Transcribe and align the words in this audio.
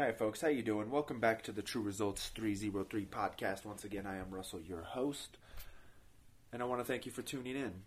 All 0.00 0.06
right, 0.06 0.18
folks, 0.18 0.40
how 0.40 0.48
you 0.48 0.62
doing? 0.62 0.90
Welcome 0.90 1.20
back 1.20 1.42
to 1.42 1.52
the 1.52 1.60
Tru 1.60 1.82
Results 1.82 2.28
303 2.28 3.04
podcast. 3.04 3.66
Once 3.66 3.84
again, 3.84 4.06
I 4.06 4.16
am 4.16 4.30
Russell, 4.30 4.62
your 4.62 4.80
host, 4.80 5.36
and 6.54 6.62
I 6.62 6.64
want 6.64 6.80
to 6.80 6.86
thank 6.86 7.04
you 7.04 7.12
for 7.12 7.20
tuning 7.20 7.54
in. 7.54 7.82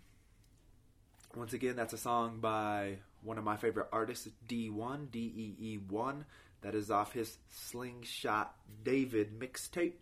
Once 1.34 1.52
again, 1.54 1.74
that's 1.74 1.92
a 1.92 1.98
song 1.98 2.38
by 2.38 2.98
one 3.24 3.36
of 3.36 3.42
my 3.42 3.56
favorite 3.56 3.88
artists, 3.92 4.28
Dee-1, 4.46 5.10
D 5.10 5.18
E 5.18 5.56
E 5.58 5.78
1. 5.88 6.24
That 6.60 6.76
is 6.76 6.88
off 6.88 7.14
his 7.14 7.36
Slingshot 7.50 8.54
David 8.84 9.36
mixtape. 9.36 9.94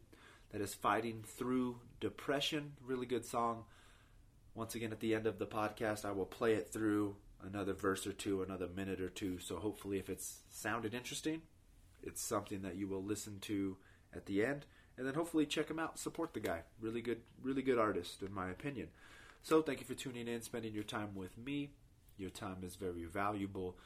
That 0.50 0.60
is 0.60 0.74
Fighting 0.74 1.24
Through 1.26 1.78
Depression. 1.98 2.72
Really 2.84 3.06
good 3.06 3.24
song. 3.24 3.64
Once 4.54 4.74
again, 4.74 4.92
at 4.92 5.00
the 5.00 5.14
end 5.14 5.26
of 5.26 5.38
the 5.38 5.46
podcast, 5.46 6.04
I 6.04 6.12
will 6.12 6.26
play 6.26 6.52
it 6.52 6.70
through 6.70 7.16
another 7.42 7.72
verse 7.72 8.06
or 8.06 8.12
two, 8.12 8.42
another 8.42 8.68
minute 8.68 9.00
or 9.00 9.08
two. 9.08 9.38
So 9.38 9.56
hopefully, 9.56 9.98
if 9.98 10.10
it's 10.10 10.40
sounded 10.50 10.92
interesting, 10.92 11.40
it's 12.02 12.22
something 12.22 12.62
that 12.62 12.76
you 12.76 12.88
will 12.88 13.02
listen 13.02 13.38
to 13.42 13.76
at 14.14 14.26
the 14.26 14.44
end, 14.44 14.66
and 14.96 15.06
then 15.06 15.14
hopefully 15.14 15.46
check 15.46 15.70
him 15.70 15.78
out, 15.78 15.98
support 15.98 16.34
the 16.34 16.40
guy. 16.40 16.60
Really 16.80 17.00
good, 17.00 17.20
really 17.42 17.62
good 17.62 17.78
artist, 17.78 18.22
in 18.22 18.32
my 18.32 18.50
opinion. 18.50 18.88
So 19.42 19.62
thank 19.62 19.80
you 19.80 19.86
for 19.86 19.94
tuning 19.94 20.28
in, 20.28 20.42
spending 20.42 20.74
your 20.74 20.84
time 20.84 21.14
with 21.14 21.36
me. 21.38 21.70
Your 22.18 22.30
time 22.30 22.58
is 22.62 22.76
very 22.76 23.04
valuable, 23.04 23.76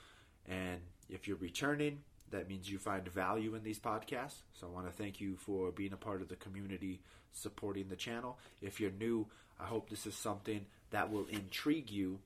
and 0.47 0.81
if 1.09 1.29
you're 1.29 1.37
returning, 1.37 2.01
that 2.31 2.49
means 2.49 2.71
you 2.71 2.79
find 2.79 3.07
value 3.09 3.55
in 3.55 3.63
these 3.63 3.79
podcasts. 3.79 4.43
So 4.53 4.67
I 4.67 4.71
want 4.71 4.87
to 4.87 4.93
thank 4.93 5.21
you 5.21 5.37
for 5.37 5.71
being 5.71 5.93
a 5.93 5.97
part 5.97 6.23
of 6.23 6.29
the 6.29 6.37
community, 6.37 7.01
supporting 7.33 7.89
the 7.89 7.97
channel. 7.97 8.39
If 8.61 8.81
you're 8.81 8.91
new, 8.91 9.29
I 9.61 9.65
hope 9.65 9.89
this 9.89 10.07
is 10.07 10.15
something 10.15 10.67
that 10.91 11.11
will 11.11 11.27
intrigue 11.27 11.91
you 11.91 12.19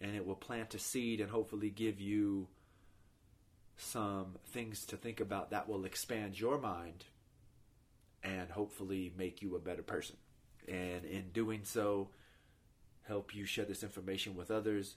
and 0.00 0.14
it 0.14 0.26
will 0.26 0.36
plant 0.36 0.74
a 0.74 0.78
seed 0.78 1.20
and 1.20 1.30
hopefully 1.30 1.70
give 1.70 2.00
you 2.00 2.46
some 3.76 4.36
things 4.46 4.84
to 4.86 4.96
think 4.96 5.20
about 5.20 5.50
that 5.50 5.68
will 5.68 5.84
expand 5.84 6.38
your 6.38 6.58
mind 6.58 7.04
and 8.22 8.50
hopefully 8.50 9.12
make 9.16 9.42
you 9.42 9.54
a 9.54 9.60
better 9.60 9.82
person. 9.82 10.16
And 10.66 11.04
in 11.04 11.30
doing 11.32 11.60
so, 11.64 12.08
help 13.06 13.34
you 13.34 13.44
share 13.44 13.64
this 13.64 13.82
information 13.82 14.34
with 14.34 14.50
others, 14.50 14.96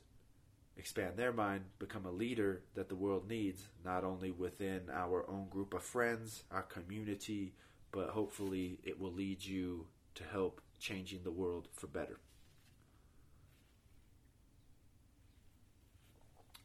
expand 0.77 1.17
their 1.17 1.33
mind, 1.33 1.65
become 1.77 2.05
a 2.05 2.11
leader 2.11 2.63
that 2.73 2.89
the 2.89 2.95
world 2.95 3.29
needs, 3.29 3.63
not 3.85 4.03
only 4.03 4.31
within 4.31 4.83
our 4.91 5.29
own 5.29 5.47
group 5.49 5.73
of 5.73 5.83
friends, 5.83 6.43
our 6.51 6.63
community, 6.63 7.53
but 7.91 8.09
hopefully 8.09 8.79
it 8.83 8.99
will 8.99 9.11
lead 9.11 9.43
you 9.43 9.85
to 10.15 10.23
help 10.23 10.61
changing 10.79 11.21
the 11.23 11.31
world 11.31 11.67
for 11.73 11.87
better. 11.87 12.17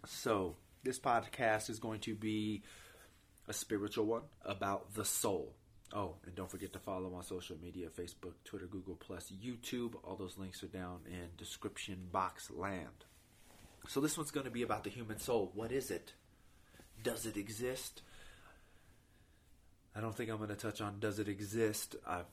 So, 0.06 0.56
this 0.84 0.98
podcast 0.98 1.70
is 1.70 1.78
going 1.78 2.00
to 2.00 2.14
be 2.14 2.62
a 3.48 3.52
spiritual 3.52 4.04
one 4.04 4.22
about 4.44 4.94
the 4.94 5.04
soul. 5.04 5.54
Oh, 5.92 6.16
and 6.26 6.34
don't 6.34 6.50
forget 6.50 6.72
to 6.72 6.78
follow 6.78 7.14
on 7.14 7.22
social 7.22 7.56
media 7.60 7.88
Facebook, 7.88 8.34
Twitter, 8.44 8.66
Google, 8.66 8.96
Plus, 8.96 9.32
YouTube. 9.32 9.94
All 10.02 10.16
those 10.16 10.38
links 10.38 10.62
are 10.62 10.68
down 10.68 11.00
in 11.06 11.28
description 11.36 12.08
box 12.12 12.50
land. 12.50 13.04
So, 13.86 14.00
this 14.00 14.16
one's 14.16 14.30
going 14.30 14.44
to 14.44 14.50
be 14.50 14.62
about 14.62 14.84
the 14.84 14.90
human 14.90 15.18
soul. 15.18 15.52
What 15.54 15.70
is 15.70 15.90
it? 15.90 16.12
Does 17.02 17.26
it 17.26 17.36
exist? 17.36 18.02
I 19.94 20.00
don't 20.00 20.14
think 20.14 20.30
I'm 20.30 20.38
going 20.38 20.48
to 20.48 20.56
touch 20.56 20.80
on 20.80 20.98
does 20.98 21.18
it 21.18 21.28
exist. 21.28 21.94
I've, 22.06 22.24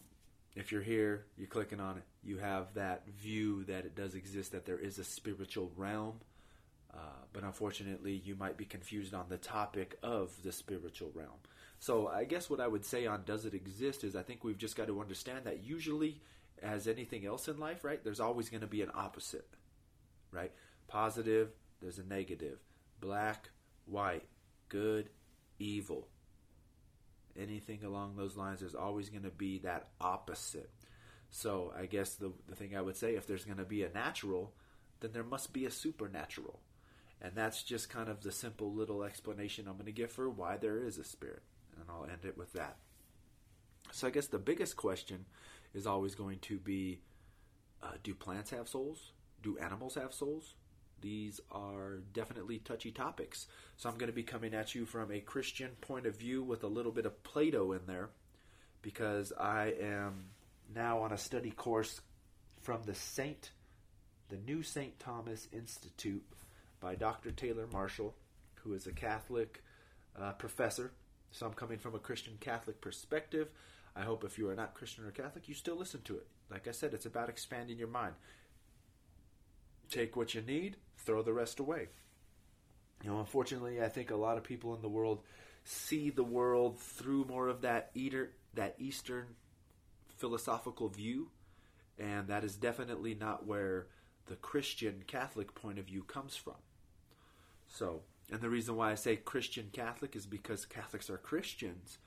if 0.56 0.72
you're 0.72 0.82
here, 0.82 1.26
you're 1.38 1.48
clicking 1.48 1.80
on 1.80 1.98
it, 1.98 2.04
you 2.24 2.38
have 2.38 2.74
that 2.74 3.08
view 3.08 3.64
that 3.66 3.86
it 3.86 3.96
does 3.96 4.16
exist, 4.16 4.54
that 4.54 4.66
there 4.66 4.80
is 4.80 4.98
a 4.98 5.04
spiritual 5.04 5.72
realm 5.76 6.20
uh, 6.94 6.98
but 7.32 7.44
unfortunately, 7.44 8.22
you 8.26 8.36
might 8.36 8.58
be 8.58 8.66
confused 8.66 9.14
on 9.14 9.26
the 9.30 9.38
topic 9.38 9.98
of 10.04 10.32
the 10.44 10.52
spiritual 10.52 11.12
realm. 11.14 11.40
So, 11.80 12.08
I 12.08 12.26
guess 12.26 12.50
what 12.50 12.60
I 12.60 12.68
would 12.68 12.86
say 12.86 13.08
on 13.08 13.24
does 13.26 13.46
it 13.46 13.54
exist 13.54 14.04
is 14.04 14.16
I 14.16 14.24
think 14.24 14.44
we've 14.44 14.58
just 14.58 14.76
got 14.76 14.88
to 14.88 15.02
understand 15.02 15.46
that 15.46 15.64
usually, 15.64 16.22
as 16.62 16.88
anything 16.88 17.26
else 17.26 17.48
in 17.48 17.60
life, 17.60 17.84
right, 17.84 18.04
there's 18.04 18.20
always 18.20 18.50
going 18.50 18.62
to 18.62 18.68
be 18.68 18.82
an 18.82 18.92
opposite, 18.94 19.48
right? 20.32 20.52
Positive, 20.88 21.50
there's 21.82 21.98
a 21.98 22.04
negative. 22.04 22.60
Black, 23.00 23.50
white, 23.86 24.26
good, 24.70 25.10
evil. 25.58 26.08
Anything 27.40 27.84
along 27.84 28.16
those 28.16 28.36
lines, 28.36 28.60
there's 28.60 28.76
always 28.76 29.10
going 29.10 29.24
to 29.24 29.30
be 29.30 29.60
that 29.60 29.88
opposite. 30.00 30.70
So, 31.30 31.74
I 31.76 31.86
guess 31.86 32.16
the, 32.16 32.34
the 32.50 32.56
thing 32.56 32.76
I 32.76 32.82
would 32.82 32.98
say 32.98 33.16
if 33.16 33.26
there's 33.26 33.46
going 33.46 33.58
to 33.58 33.64
be 33.64 33.84
a 33.84 33.90
natural, 33.90 34.54
then 35.00 35.14
there 35.14 35.24
must 35.24 35.54
be 35.54 35.66
a 35.66 35.72
supernatural 35.72 36.60
and 37.22 37.34
that's 37.36 37.62
just 37.64 37.90
kind 37.90 38.10
of 38.10 38.22
the 38.22 38.32
simple 38.32 38.74
little 38.74 39.04
explanation 39.04 39.68
I'm 39.68 39.76
going 39.76 39.86
to 39.86 39.92
give 39.92 40.12
for 40.12 40.30
why 40.30 40.58
there 40.58 40.84
is 40.84 40.98
a 40.98 41.04
spirit. 41.04 41.44
And 41.80 41.86
I'll 41.90 42.06
end 42.06 42.26
it 42.26 42.38
with 42.38 42.54
that. 42.54 42.78
So 43.92 44.08
I 44.08 44.10
guess 44.10 44.28
the 44.28 44.40
biggest 44.40 44.76
question 44.76 45.26
is 45.74 45.86
always 45.86 46.16
going 46.16 46.40
to 46.40 46.58
be 46.58 47.00
uh, 47.84 47.92
do 48.04 48.14
plants 48.14 48.50
have 48.52 48.68
souls? 48.68 49.12
Do 49.44 49.58
animals 49.58 49.96
have 49.96 50.14
souls? 50.14 50.56
These 51.02 51.42
are 51.52 51.98
definitely 52.14 52.60
touchy 52.60 52.92
topics. 52.92 53.48
So 53.78 53.90
I'm 53.90 53.98
going 53.98 54.12
to 54.12 54.16
be 54.16 54.24
coming 54.24 54.54
at 54.54 54.76
you 54.76 54.86
from 54.86 55.12
a 55.12 55.20
Christian 55.20 55.72
point 55.82 56.06
of 56.06 56.16
view 56.16 56.44
with 56.44 56.64
a 56.64 56.68
little 56.68 56.92
bit 56.92 57.06
of 57.06 57.24
Plato 57.24 57.72
in 57.72 57.82
there 57.88 58.10
because 58.82 59.34
I 59.40 59.74
am 59.82 60.26
now 60.74 61.00
on 61.00 61.12
a 61.12 61.18
study 61.18 61.52
course 61.52 62.02
from 62.62 62.84
the 62.84 62.94
Saint, 62.96 63.52
the 64.30 64.38
New 64.38 64.64
St. 64.64 65.00
Thomas 65.00 65.48
Institute 65.52 66.24
by 66.82 66.96
Dr. 66.96 67.32
Taylor 67.32 67.68
Marshall, 67.72 68.16
who 68.64 68.74
is 68.74 68.88
a 68.88 68.92
Catholic 68.92 69.64
uh, 70.20 70.34
professor. 70.34 70.92
So 71.32 71.46
I'm 71.46 71.54
coming 71.54 71.78
from 71.78 71.96
a 71.96 72.00
Christian 72.00 72.34
Catholic 72.40 72.82
perspective. 72.82 73.50
I 73.96 74.02
hope 74.02 74.24
if 74.24 74.38
you 74.38 74.50
are 74.50 74.56
not 74.56 74.74
Christian 74.74 75.06
or 75.06 75.12
Catholic, 75.12 75.48
you 75.48 75.54
still 75.54 75.78
listen 75.78 76.02
to 76.04 76.16
it. 76.16 76.28
Like 76.50 76.68
I 76.68 76.72
said, 76.72 76.94
it's 76.94 77.06
about 77.06 77.30
expanding 77.30 77.78
your 77.78 77.88
mind. 77.88 78.16
Take 79.90 80.16
what 80.16 80.34
you 80.34 80.42
need, 80.42 80.78
throw 80.98 81.22
the 81.22 81.34
rest 81.34 81.60
away. 81.60 81.88
You 83.04 83.12
know, 83.12 83.20
unfortunately, 83.20 83.82
I 83.82 83.90
think 83.90 84.12
a 84.12 84.16
lot 84.16 84.38
of 84.38 84.44
people 84.44 84.76
in 84.76 84.82
the 84.82 84.90
world 84.90 85.22
see 85.64 86.10
the 86.10 86.24
world 86.24 86.80
through 86.80 87.26
more 87.26 87.48
of 87.48 87.62
that 87.62 87.92
eater, 87.94 88.32
that 88.54 88.76
Eastern 88.80 89.26
philosophical 90.18 90.88
view, 90.88 91.30
and 91.98 92.28
that 92.28 92.44
is 92.44 92.56
definitely 92.56 93.16
not 93.16 93.46
where 93.46 93.88
the 94.28 94.36
Christian 94.36 95.04
Catholic 95.08 95.54
point 95.56 95.80
of 95.80 95.86
view 95.86 96.04
comes 96.04 96.36
from. 96.36 96.56
So, 97.72 98.02
and 98.32 98.42
the 98.42 98.50
reason 98.50 98.76
why 98.76 98.92
I 98.92 98.96
say 98.96 99.16
Christian 99.16 99.70
Catholic 99.72 100.16
is 100.16 100.26
because 100.26 100.66
Catholics 100.66 101.10
are 101.10 101.18
Christians. 101.18 101.98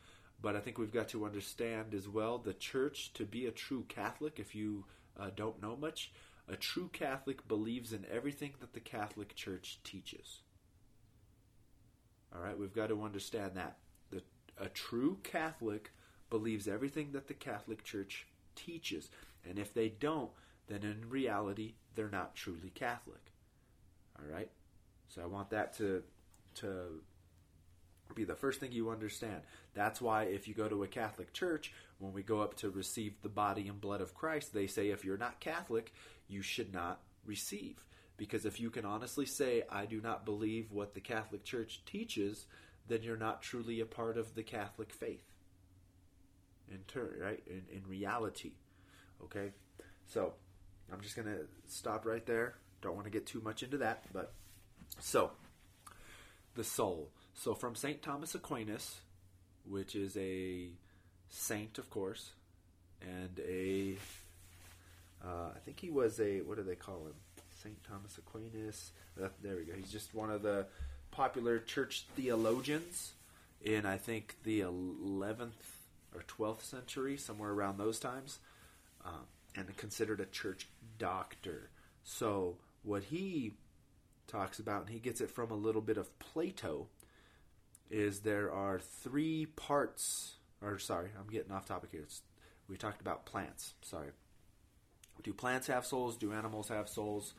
But 0.41 0.56
I 0.56 0.60
think 0.60 0.76
we've 0.78 0.92
got 0.92 1.08
to 1.08 1.25
understand 1.25 1.94
as 1.94 2.06
well 2.06 2.38
the 2.38 2.52
church 2.52 3.12
to 3.14 3.25
be 3.25 3.47
a 3.47 3.50
true 3.50 3.84
Catholic, 3.88 4.38
if 4.38 4.54
you 4.54 4.84
uh, 5.19 5.30
don't 5.34 5.62
know 5.62 5.75
much, 5.76 6.12
a 6.48 6.56
true 6.56 6.91
Catholic 6.92 7.48
believes 7.48 7.94
in 7.94 8.04
everything 8.12 8.52
that 8.60 8.75
the 8.75 8.80
Catholic 8.80 9.34
Church 9.34 9.78
teaches. 9.84 10.41
All 12.34 12.43
right, 12.43 12.58
we've 12.58 12.75
got 12.75 12.88
to 12.88 13.02
understand 13.02 13.52
that. 13.55 13.78
The, 14.10 14.22
a 14.58 14.69
true 14.69 15.19
Catholic 15.22 15.93
believes 16.28 16.69
everything 16.69 17.12
that 17.12 17.28
the 17.28 17.34
Catholic 17.34 17.84
Church 17.84 18.26
teaches. 18.55 19.08
And 19.49 19.58
if 19.58 19.72
they 19.72 19.88
don't, 19.88 20.31
then 20.67 20.82
in 20.82 21.08
reality, 21.08 21.75
they're 21.94 22.10
not 22.10 22.34
truly 22.34 22.70
Catholic. 22.75 23.32
All 24.19 24.31
right? 24.31 24.50
So 25.09 25.23
I 25.23 25.27
want 25.27 25.51
that 25.51 25.77
to 25.79 26.03
to 26.56 27.01
be 28.15 28.25
the 28.25 28.35
first 28.35 28.61
thing 28.61 28.73
you 28.73 28.91
understand. 28.91 29.41
That's 29.75 30.01
why 30.01 30.25
if 30.25 30.47
you 30.47 30.55
go 30.55 30.69
to 30.69 30.85
a 30.85 30.89
Catholic 30.89 31.33
church, 31.33 31.73
when 31.99 32.12
we 32.12 32.23
go 32.23 32.41
up 32.41 32.56
to 32.59 32.71
receive 32.71 33.15
the 33.23 33.29
body 33.29 33.67
and 33.69 33.81
blood 33.81 34.01
of 34.01 34.15
Christ, 34.15 34.55
they 34.55 34.67
say 34.67 34.91
if 34.91 35.05
you're 35.05 35.19
not 35.19 35.41
Catholic, 35.41 35.93
you 36.29 36.43
should 36.43 36.73
not 36.73 37.01
receive. 37.25 37.85
Because 38.17 38.45
if 38.45 38.61
you 38.61 38.71
can 38.71 38.85
honestly 38.85 39.27
say, 39.27 39.65
I 39.71 39.87
do 39.87 40.01
not 40.01 40.25
believe 40.25 40.71
what 40.71 40.95
the 40.95 41.01
Catholic 41.01 41.45
Church 41.45 41.83
teaches, 41.85 42.47
then 42.87 43.03
you're 43.03 43.17
not 43.17 43.43
truly 43.43 43.81
a 43.81 43.87
part 43.87 44.17
of 44.17 44.35
the 44.35 44.43
Catholic 44.43 44.93
faith. 44.93 45.25
In 46.71 46.79
turn, 46.87 47.15
right? 47.21 47.43
In, 47.47 47.62
in 47.73 47.83
reality. 47.89 48.53
Okay? 49.25 49.53
So, 50.06 50.35
I'm 50.93 51.01
just 51.01 51.17
going 51.17 51.27
to 51.27 51.47
stop 51.67 52.06
right 52.06 52.25
there. 52.25 52.55
Don't 52.83 52.95
want 52.95 53.06
to 53.06 53.11
get 53.11 53.27
too 53.27 53.41
much 53.41 53.62
into 53.62 53.79
that, 53.79 54.05
but 54.12 54.35
so, 55.00 55.32
the 56.54 56.64
soul. 56.64 57.10
So, 57.34 57.54
from 57.54 57.75
St. 57.75 58.02
Thomas 58.02 58.34
Aquinas, 58.34 59.00
which 59.69 59.96
is 59.96 60.16
a 60.16 60.69
saint, 61.28 61.78
of 61.78 61.90
course, 61.90 62.31
and 63.00 63.40
a, 63.46 63.96
uh, 65.25 65.50
I 65.54 65.58
think 65.64 65.81
he 65.81 65.90
was 65.90 66.20
a, 66.20 66.40
what 66.42 66.56
do 66.56 66.62
they 66.62 66.76
call 66.76 67.06
him? 67.06 67.14
St. 67.62 67.82
Thomas 67.84 68.19
Aquinas. 68.19 68.92
Uh, 69.20 69.28
there 69.42 69.56
we 69.56 69.64
go. 69.64 69.72
He's 69.75 69.90
just 69.90 70.14
one 70.14 70.31
of 70.31 70.42
the 70.42 70.66
popular 71.10 71.58
church 71.58 72.06
theologians 72.14 73.14
in, 73.62 73.86
I 73.86 73.96
think, 73.96 74.36
the 74.44 74.60
11th 74.60 75.50
or 76.14 76.22
12th 76.22 76.62
century, 76.62 77.16
somewhere 77.16 77.50
around 77.50 77.78
those 77.78 77.98
times, 77.98 78.38
um, 79.04 79.26
and 79.56 79.75
considered 79.76 80.20
a 80.20 80.26
church 80.26 80.69
doctor. 80.98 81.70
So, 82.02 82.56
what 82.82 83.04
he 83.04 83.54
talks 84.26 84.59
about, 84.59 84.82
and 84.82 84.91
he 84.91 84.99
gets 84.99 85.21
it 85.21 85.31
from 85.31 85.50
a 85.50 85.56
little 85.56 85.82
bit 85.82 85.97
of 85.97 86.19
Plato, 86.19 86.88
is 87.91 88.21
there 88.21 88.53
are 88.53 88.79
three 88.79 89.47
parts. 89.47 90.35
Or 90.62 90.79
sorry, 90.79 91.11
I'm 91.19 91.31
getting 91.31 91.53
off 91.53 91.67
topic 91.67 91.91
here. 91.93 92.03
It's, 92.03 92.23
we 92.69 92.76
talked 92.76 93.00
about 93.00 93.26
plants. 93.26 93.75
Sorry. 93.82 94.11
Do 95.23 95.32
plants 95.32 95.67
have 95.69 95.87
souls? 95.87 96.17
Do 96.17 96.32
animals 96.32 96.69
have 96.69 96.88
souls? 96.88 97.35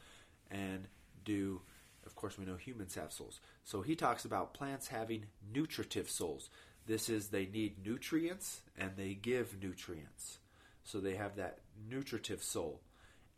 And 0.49 0.87
do, 1.23 1.61
of 2.05 2.15
course, 2.15 2.37
we 2.37 2.45
know 2.45 2.55
humans 2.55 2.95
have 2.95 3.11
souls. 3.11 3.39
So 3.63 3.81
he 3.81 3.95
talks 3.95 4.25
about 4.25 4.53
plants 4.53 4.87
having 4.87 5.25
nutritive 5.53 6.09
souls. 6.09 6.49
This 6.85 7.09
is 7.09 7.27
they 7.27 7.47
need 7.47 7.85
nutrients 7.85 8.61
and 8.77 8.91
they 8.95 9.15
give 9.15 9.61
nutrients. 9.61 10.37
So 10.83 10.99
they 10.99 11.15
have 11.15 11.35
that 11.35 11.59
nutritive 11.89 12.43
soul. 12.43 12.81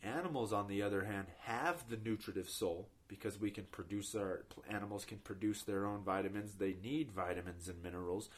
Animals, 0.04 0.54
on 0.54 0.68
the 0.68 0.82
other 0.82 1.06
hand, 1.06 1.28
have 1.44 1.90
the 1.90 1.98
nutritive 1.98 2.50
soul 2.50 2.90
because 3.08 3.40
we 3.40 3.52
can 3.52 3.66
produce 3.66 4.16
our 4.16 4.46
animals 4.70 5.06
can 5.06 5.18
produce 5.20 5.64
their 5.64 5.86
own 5.86 6.04
vitamins. 6.04 6.54
They 6.54 6.76
need 6.84 7.12
vitamins 7.12 7.68
and 7.68 7.82
minerals, 7.82 8.30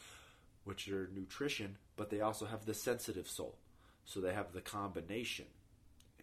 which 0.63 0.87
are 0.89 1.09
nutrition, 1.13 1.77
but 1.97 2.09
they 2.09 2.21
also 2.21 2.45
have 2.45 2.65
the 2.65 2.73
sensitive 2.73 3.27
soul. 3.27 3.55
So 4.05 4.19
they 4.19 4.33
have 4.33 4.53
the 4.53 4.61
combination. 4.61 5.45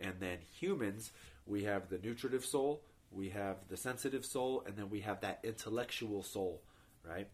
And 0.00 0.14
then 0.20 0.38
humans, 0.58 1.12
we 1.46 1.64
have 1.64 1.88
the 1.88 1.98
nutritive 1.98 2.44
soul, 2.44 2.82
we 3.10 3.30
have 3.30 3.56
the 3.68 3.76
sensitive 3.76 4.24
soul, 4.24 4.62
and 4.66 4.76
then 4.76 4.90
we 4.90 5.00
have 5.00 5.20
that 5.20 5.40
intellectual 5.42 6.22
soul, 6.22 6.62
right? 7.08 7.28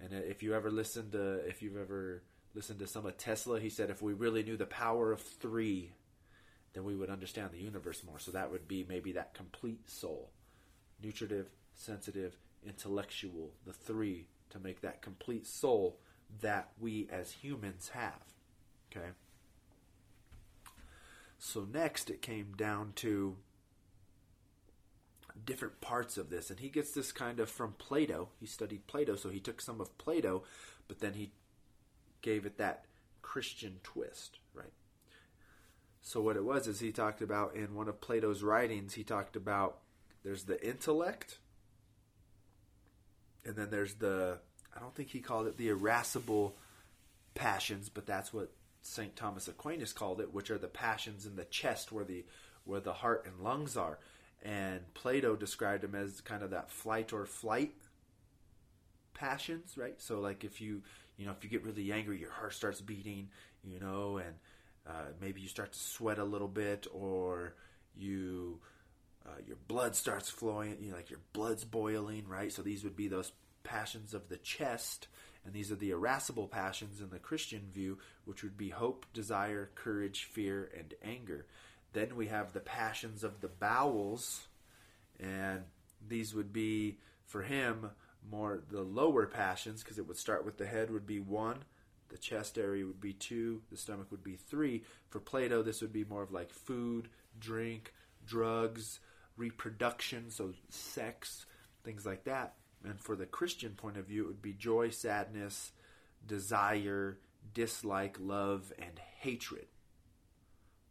And 0.00 0.12
if 0.12 0.42
you 0.42 0.54
ever 0.54 0.70
listened 0.70 1.12
to, 1.12 1.34
if 1.46 1.62
you've 1.62 1.76
ever 1.76 2.22
listened 2.54 2.78
to 2.80 2.86
some 2.86 3.06
of 3.06 3.16
Tesla, 3.16 3.60
he 3.60 3.68
said 3.68 3.90
if 3.90 4.02
we 4.02 4.12
really 4.12 4.42
knew 4.42 4.56
the 4.56 4.66
power 4.66 5.12
of 5.12 5.20
three, 5.20 5.92
then 6.72 6.84
we 6.84 6.96
would 6.96 7.10
understand 7.10 7.50
the 7.52 7.58
universe 7.58 8.02
more. 8.04 8.18
So 8.18 8.30
that 8.32 8.50
would 8.50 8.66
be 8.66 8.84
maybe 8.88 9.12
that 9.12 9.34
complete 9.34 9.90
soul, 9.90 10.30
nutritive, 11.02 11.48
sensitive, 11.74 12.36
intellectual, 12.66 13.52
the 13.66 13.72
three 13.72 14.26
to 14.50 14.58
make 14.58 14.80
that 14.80 15.02
complete 15.02 15.46
soul 15.46 15.98
that 16.40 16.70
we 16.78 17.08
as 17.10 17.32
humans 17.32 17.90
have. 17.94 18.22
Okay. 18.90 19.08
So 21.38 21.66
next 21.72 22.10
it 22.10 22.22
came 22.22 22.52
down 22.56 22.92
to 22.96 23.36
different 25.44 25.80
parts 25.80 26.18
of 26.18 26.30
this. 26.30 26.50
And 26.50 26.60
he 26.60 26.68
gets 26.68 26.92
this 26.92 27.12
kind 27.12 27.40
of 27.40 27.48
from 27.48 27.74
Plato. 27.78 28.28
He 28.38 28.46
studied 28.46 28.86
Plato, 28.86 29.16
so 29.16 29.30
he 29.30 29.40
took 29.40 29.60
some 29.60 29.80
of 29.80 29.96
Plato, 29.98 30.42
but 30.88 31.00
then 31.00 31.14
he 31.14 31.30
gave 32.22 32.44
it 32.44 32.58
that 32.58 32.84
Christian 33.22 33.80
twist, 33.82 34.38
right? 34.54 34.72
So 36.02 36.20
what 36.20 36.36
it 36.36 36.44
was 36.44 36.66
is 36.66 36.80
he 36.80 36.92
talked 36.92 37.22
about 37.22 37.54
in 37.54 37.74
one 37.74 37.88
of 37.88 38.00
Plato's 38.00 38.42
writings, 38.42 38.94
he 38.94 39.04
talked 39.04 39.36
about 39.36 39.78
there's 40.22 40.44
the 40.44 40.62
intellect, 40.66 41.38
and 43.44 43.56
then 43.56 43.70
there's 43.70 43.94
the 43.94 44.38
I 44.74 44.80
don't 44.80 44.94
think 44.94 45.10
he 45.10 45.20
called 45.20 45.46
it 45.46 45.56
the 45.56 45.68
irascible 45.68 46.56
passions, 47.34 47.88
but 47.88 48.06
that's 48.06 48.32
what 48.32 48.52
St. 48.82 49.14
Thomas 49.16 49.48
Aquinas 49.48 49.92
called 49.92 50.20
it, 50.20 50.32
which 50.32 50.50
are 50.50 50.58
the 50.58 50.68
passions 50.68 51.26
in 51.26 51.36
the 51.36 51.44
chest 51.44 51.92
where 51.92 52.04
the 52.04 52.24
where 52.64 52.80
the 52.80 52.92
heart 52.92 53.26
and 53.26 53.44
lungs 53.44 53.76
are 53.76 53.98
and 54.42 54.80
Plato 54.94 55.36
described 55.36 55.82
them 55.82 55.94
as 55.94 56.20
kind 56.20 56.42
of 56.42 56.50
that 56.50 56.70
flight 56.70 57.12
or 57.12 57.26
flight 57.26 57.72
passions, 59.14 59.76
right? 59.76 60.00
So 60.00 60.20
like 60.20 60.44
if 60.44 60.60
you 60.60 60.82
you 61.16 61.26
know 61.26 61.32
if 61.32 61.44
you 61.44 61.50
get 61.50 61.64
really 61.64 61.92
angry, 61.92 62.18
your 62.18 62.30
heart 62.30 62.54
starts 62.54 62.80
beating, 62.80 63.28
you 63.64 63.80
know, 63.80 64.18
and 64.18 64.34
uh, 64.86 65.12
maybe 65.20 65.40
you 65.40 65.48
start 65.48 65.72
to 65.72 65.78
sweat 65.78 66.18
a 66.18 66.24
little 66.24 66.48
bit, 66.48 66.86
or 66.92 67.54
you 67.96 68.60
uh, 69.30 69.40
your 69.46 69.56
blood 69.68 69.94
starts 69.94 70.28
flowing, 70.28 70.76
you 70.80 70.90
know, 70.90 70.96
like 70.96 71.10
your 71.10 71.20
blood's 71.32 71.64
boiling, 71.64 72.26
right? 72.28 72.52
So 72.52 72.62
these 72.62 72.84
would 72.84 72.96
be 72.96 73.08
those 73.08 73.32
passions 73.62 74.14
of 74.14 74.28
the 74.28 74.38
chest, 74.38 75.08
and 75.44 75.54
these 75.54 75.70
are 75.70 75.76
the 75.76 75.90
irascible 75.90 76.48
passions 76.48 77.00
in 77.00 77.10
the 77.10 77.18
Christian 77.18 77.68
view, 77.72 77.98
which 78.24 78.42
would 78.42 78.56
be 78.56 78.70
hope, 78.70 79.06
desire, 79.12 79.70
courage, 79.74 80.24
fear, 80.24 80.70
and 80.76 80.94
anger. 81.02 81.46
Then 81.92 82.16
we 82.16 82.28
have 82.28 82.52
the 82.52 82.60
passions 82.60 83.24
of 83.24 83.40
the 83.40 83.48
bowels, 83.48 84.46
and 85.18 85.62
these 86.06 86.34
would 86.34 86.52
be 86.52 86.98
for 87.26 87.42
him 87.42 87.90
more 88.30 88.60
the 88.70 88.82
lower 88.82 89.26
passions 89.26 89.82
because 89.82 89.98
it 89.98 90.06
would 90.06 90.16
start 90.16 90.44
with 90.44 90.58
the 90.58 90.66
head 90.66 90.90
would 90.90 91.06
be 91.06 91.20
one, 91.20 91.58
the 92.08 92.18
chest 92.18 92.58
area 92.58 92.84
would 92.86 93.00
be 93.00 93.12
two, 93.12 93.62
the 93.70 93.76
stomach 93.76 94.10
would 94.10 94.24
be 94.24 94.36
three. 94.36 94.84
For 95.08 95.20
Plato, 95.20 95.62
this 95.62 95.80
would 95.80 95.92
be 95.92 96.04
more 96.04 96.22
of 96.22 96.32
like 96.32 96.52
food, 96.52 97.08
drink, 97.38 97.92
drugs, 98.26 99.00
reproduction, 99.40 100.30
so 100.30 100.52
sex, 100.68 101.46
things 101.82 102.04
like 102.04 102.24
that. 102.24 102.54
And 102.84 103.00
for 103.00 103.16
the 103.16 103.26
Christian 103.26 103.72
point 103.72 103.96
of 103.96 104.06
view, 104.06 104.24
it 104.24 104.28
would 104.28 104.42
be 104.42 104.52
joy, 104.52 104.90
sadness, 104.90 105.72
desire, 106.26 107.18
dislike, 107.54 108.18
love, 108.20 108.72
and 108.78 109.00
hatred. 109.20 109.66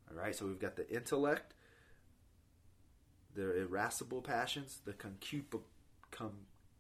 All 0.10 0.18
right, 0.18 0.36
so 0.36 0.48
we've 0.48 0.60
got 0.60 0.76
the 0.76 0.90
intellect, 0.90 1.54
the 3.36 3.62
irascible 3.62 4.22
passions, 4.22 4.82
the 4.84 4.94
concup- 4.94 5.62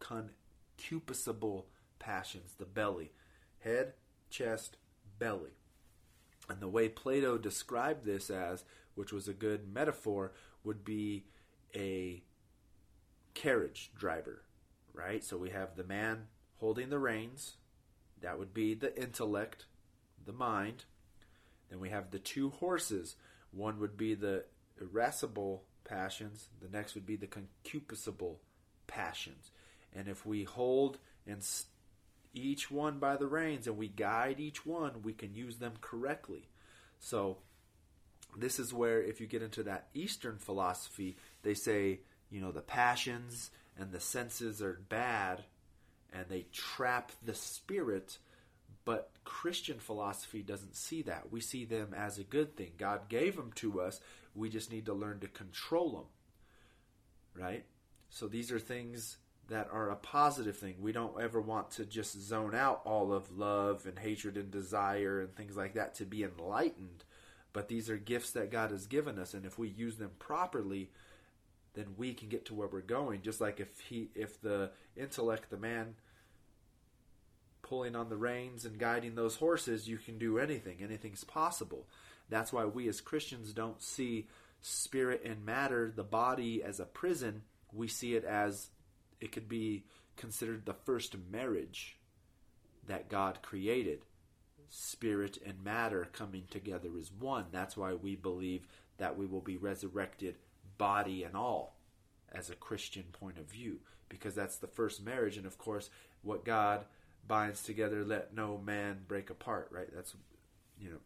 concupiscible 0.02 1.66
passions, 2.00 2.56
the 2.58 2.66
belly, 2.66 3.12
head, 3.60 3.94
chest, 4.32 4.78
belly. 5.20 5.52
And 6.50 6.60
the 6.60 6.68
way 6.68 6.90
Plato 6.90 7.38
described 7.38 8.06
this 8.06 8.32
as, 8.32 8.64
which 8.96 9.14
was 9.14 9.28
a 9.28 9.34
good 9.34 9.72
metaphor, 9.72 10.34
would 10.64 10.84
be 10.84 11.26
a 11.76 12.24
carriage 13.34 13.92
driver, 13.98 14.44
right? 14.94 15.24
So 15.24 15.38
we 15.38 15.50
have 15.50 15.76
the 15.76 15.84
man 15.84 16.28
holding 16.58 16.90
the 16.90 17.00
reins, 17.00 17.56
that 18.22 18.38
would 18.38 18.54
be 18.54 18.74
the 18.74 18.96
intellect, 19.02 19.66
the 20.26 20.34
mind, 20.34 20.86
then 21.70 21.80
we 21.80 21.90
have 21.90 22.12
the 22.12 22.20
two 22.20 22.50
horses. 22.50 23.16
One 23.52 23.80
would 23.80 23.96
be 23.96 24.14
the 24.14 24.46
irascible 24.82 25.64
passions, 25.86 26.50
the 26.62 26.70
next 26.70 26.96
would 26.96 27.06
be 27.06 27.16
the 27.16 27.28
concupiscible 27.28 28.36
passions. 28.88 29.52
And 29.94 30.08
if 30.08 30.26
we 30.26 30.44
hold 30.44 30.98
and 31.26 31.46
each 32.34 32.70
one 32.70 33.00
by 33.00 33.18
the 33.18 33.28
reins 33.28 33.68
and 33.68 33.78
we 33.78 33.88
guide 33.88 34.40
each 34.40 34.66
one, 34.66 35.02
we 35.04 35.14
can 35.14 35.34
use 35.34 35.58
them 35.58 35.74
correctly. 35.82 36.50
So, 37.00 37.38
this 38.38 38.60
is 38.60 38.74
where, 38.74 39.02
if 39.02 39.20
you 39.20 39.26
get 39.26 39.42
into 39.42 39.64
that 39.64 39.88
Eastern 39.94 40.38
philosophy, 40.38 41.18
they 41.44 41.54
say, 41.54 42.02
you 42.30 42.42
know, 42.42 42.52
the 42.52 42.62
passions 42.62 43.52
and 43.78 43.92
the 43.92 44.00
senses 44.00 44.62
are 44.62 44.82
bad 44.90 45.44
and 46.12 46.26
they 46.28 46.46
trap 46.52 47.12
the 47.24 47.36
spirit 47.36 48.18
but 48.90 49.12
Christian 49.24 49.78
philosophy 49.78 50.42
doesn't 50.42 50.76
see 50.76 51.04
that. 51.04 51.32
We 51.32 51.42
see 51.42 51.64
them 51.64 51.94
as 51.96 52.18
a 52.18 52.24
good 52.24 52.56
thing. 52.56 52.72
God 52.76 53.08
gave 53.08 53.36
them 53.36 53.52
to 53.58 53.82
us. 53.82 54.00
We 54.34 54.50
just 54.50 54.72
need 54.72 54.88
to 54.88 54.94
learn 54.94 55.20
to 55.20 55.28
control 55.28 55.92
them. 55.92 57.44
Right? 57.44 57.66
So 58.10 58.28
these 58.28 58.52
are 58.52 58.58
things 58.58 59.18
that 59.48 59.70
are 59.72 59.92
a 59.92 59.96
positive 59.96 60.58
thing. 60.58 60.78
We 60.80 60.92
don't 60.92 61.22
ever 61.22 61.40
want 61.40 61.70
to 61.74 61.86
just 61.86 62.20
zone 62.20 62.56
out 62.56 62.82
all 62.84 63.14
of 63.14 63.38
love 63.38 63.86
and 63.86 64.00
hatred 64.00 64.38
and 64.38 64.50
desire 64.50 65.22
and 65.22 65.36
things 65.36 65.56
like 65.56 65.76
that 65.76 65.94
to 65.96 66.06
be 66.06 66.24
enlightened. 66.24 67.04
But 67.54 67.68
these 67.68 67.92
are 67.92 67.98
gifts 67.98 68.32
that 68.32 68.52
God 68.52 68.72
has 68.72 68.88
given 68.88 69.20
us, 69.20 69.36
and 69.36 69.46
if 69.46 69.60
we 69.60 69.70
use 69.70 69.98
them 69.98 70.12
properly, 70.18 70.90
then 71.74 71.86
we 71.98 72.14
can 72.14 72.30
get 72.30 72.46
to 72.46 72.54
where 72.54 72.68
we're 72.68 72.82
going. 72.82 73.22
Just 73.22 73.42
like 73.42 73.60
if 73.60 73.80
he, 73.80 74.10
if 74.16 74.42
the 74.42 74.72
intellect, 74.96 75.50
the 75.50 75.58
man, 75.58 75.96
pulling 77.62 77.96
on 77.96 78.10
the 78.10 78.18
reins 78.18 78.66
and 78.66 78.80
guiding 78.80 79.16
those 79.16 79.36
horses, 79.36 79.88
you 79.88 79.98
can 79.98 80.18
do 80.18 80.40
anything. 80.40 80.78
Anything's 80.82 81.24
possible. 81.24 81.88
That's 82.30 82.52
why 82.52 82.66
we 82.66 82.88
as 82.88 83.02
Christians 83.02 83.54
don't 83.54 83.82
see 83.82 84.28
spirit 84.62 85.24
and 85.24 85.46
matter, 85.46 85.92
the 85.96 86.04
body, 86.04 86.64
as 86.64 86.80
a 86.80 86.86
prison. 86.86 87.44
We 87.72 87.88
see 87.88 88.16
it 88.16 88.24
as 88.24 88.70
it 89.22 89.32
could 89.32 89.48
be 89.48 89.86
considered 90.16 90.66
the 90.66 90.74
first 90.74 91.16
marriage 91.32 91.98
that 92.88 93.10
God 93.10 93.40
created. 93.42 94.02
Spirit 94.70 95.40
and 95.46 95.64
matter 95.64 96.08
coming 96.12 96.44
together 96.50 96.90
as 96.98 97.12
one. 97.12 97.46
That's 97.52 97.78
why 97.78 97.94
we 97.94 98.16
believe 98.16 98.68
that 98.98 99.18
we 99.18 99.26
will 99.26 99.42
be 99.42 99.58
resurrected, 99.58 100.36
body 100.80 101.24
and 101.24 101.38
all, 101.38 101.76
as 102.32 102.50
a 102.50 102.56
Christian 102.56 103.04
point 103.12 103.38
of 103.38 103.46
view, 103.46 103.82
because 104.10 104.34
that's 104.34 104.58
the 104.58 104.68
first 104.68 105.06
marriage. 105.06 105.38
And 105.38 105.46
of 105.46 105.60
course, 105.60 105.92
what 106.24 106.44
God 106.44 106.86
binds 107.28 107.62
together, 107.62 108.04
let 108.04 108.34
no 108.34 108.58
man 108.58 109.02
break 109.08 109.30
apart, 109.30 109.70
right? 109.72 109.90
That's, 109.94 110.16
you 110.82 110.90
know, 110.90 110.98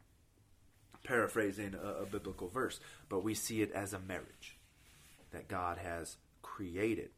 paraphrasing 1.03 1.75
a, 1.75 2.03
a 2.03 2.05
biblical 2.05 2.47
verse. 2.47 2.79
But 3.09 3.23
we 3.25 3.33
see 3.33 3.61
it 3.61 3.73
as 3.73 3.91
a 3.91 3.99
marriage 3.99 4.57
that 5.31 5.49
God 5.49 5.77
has 5.79 6.15
created. 6.41 7.09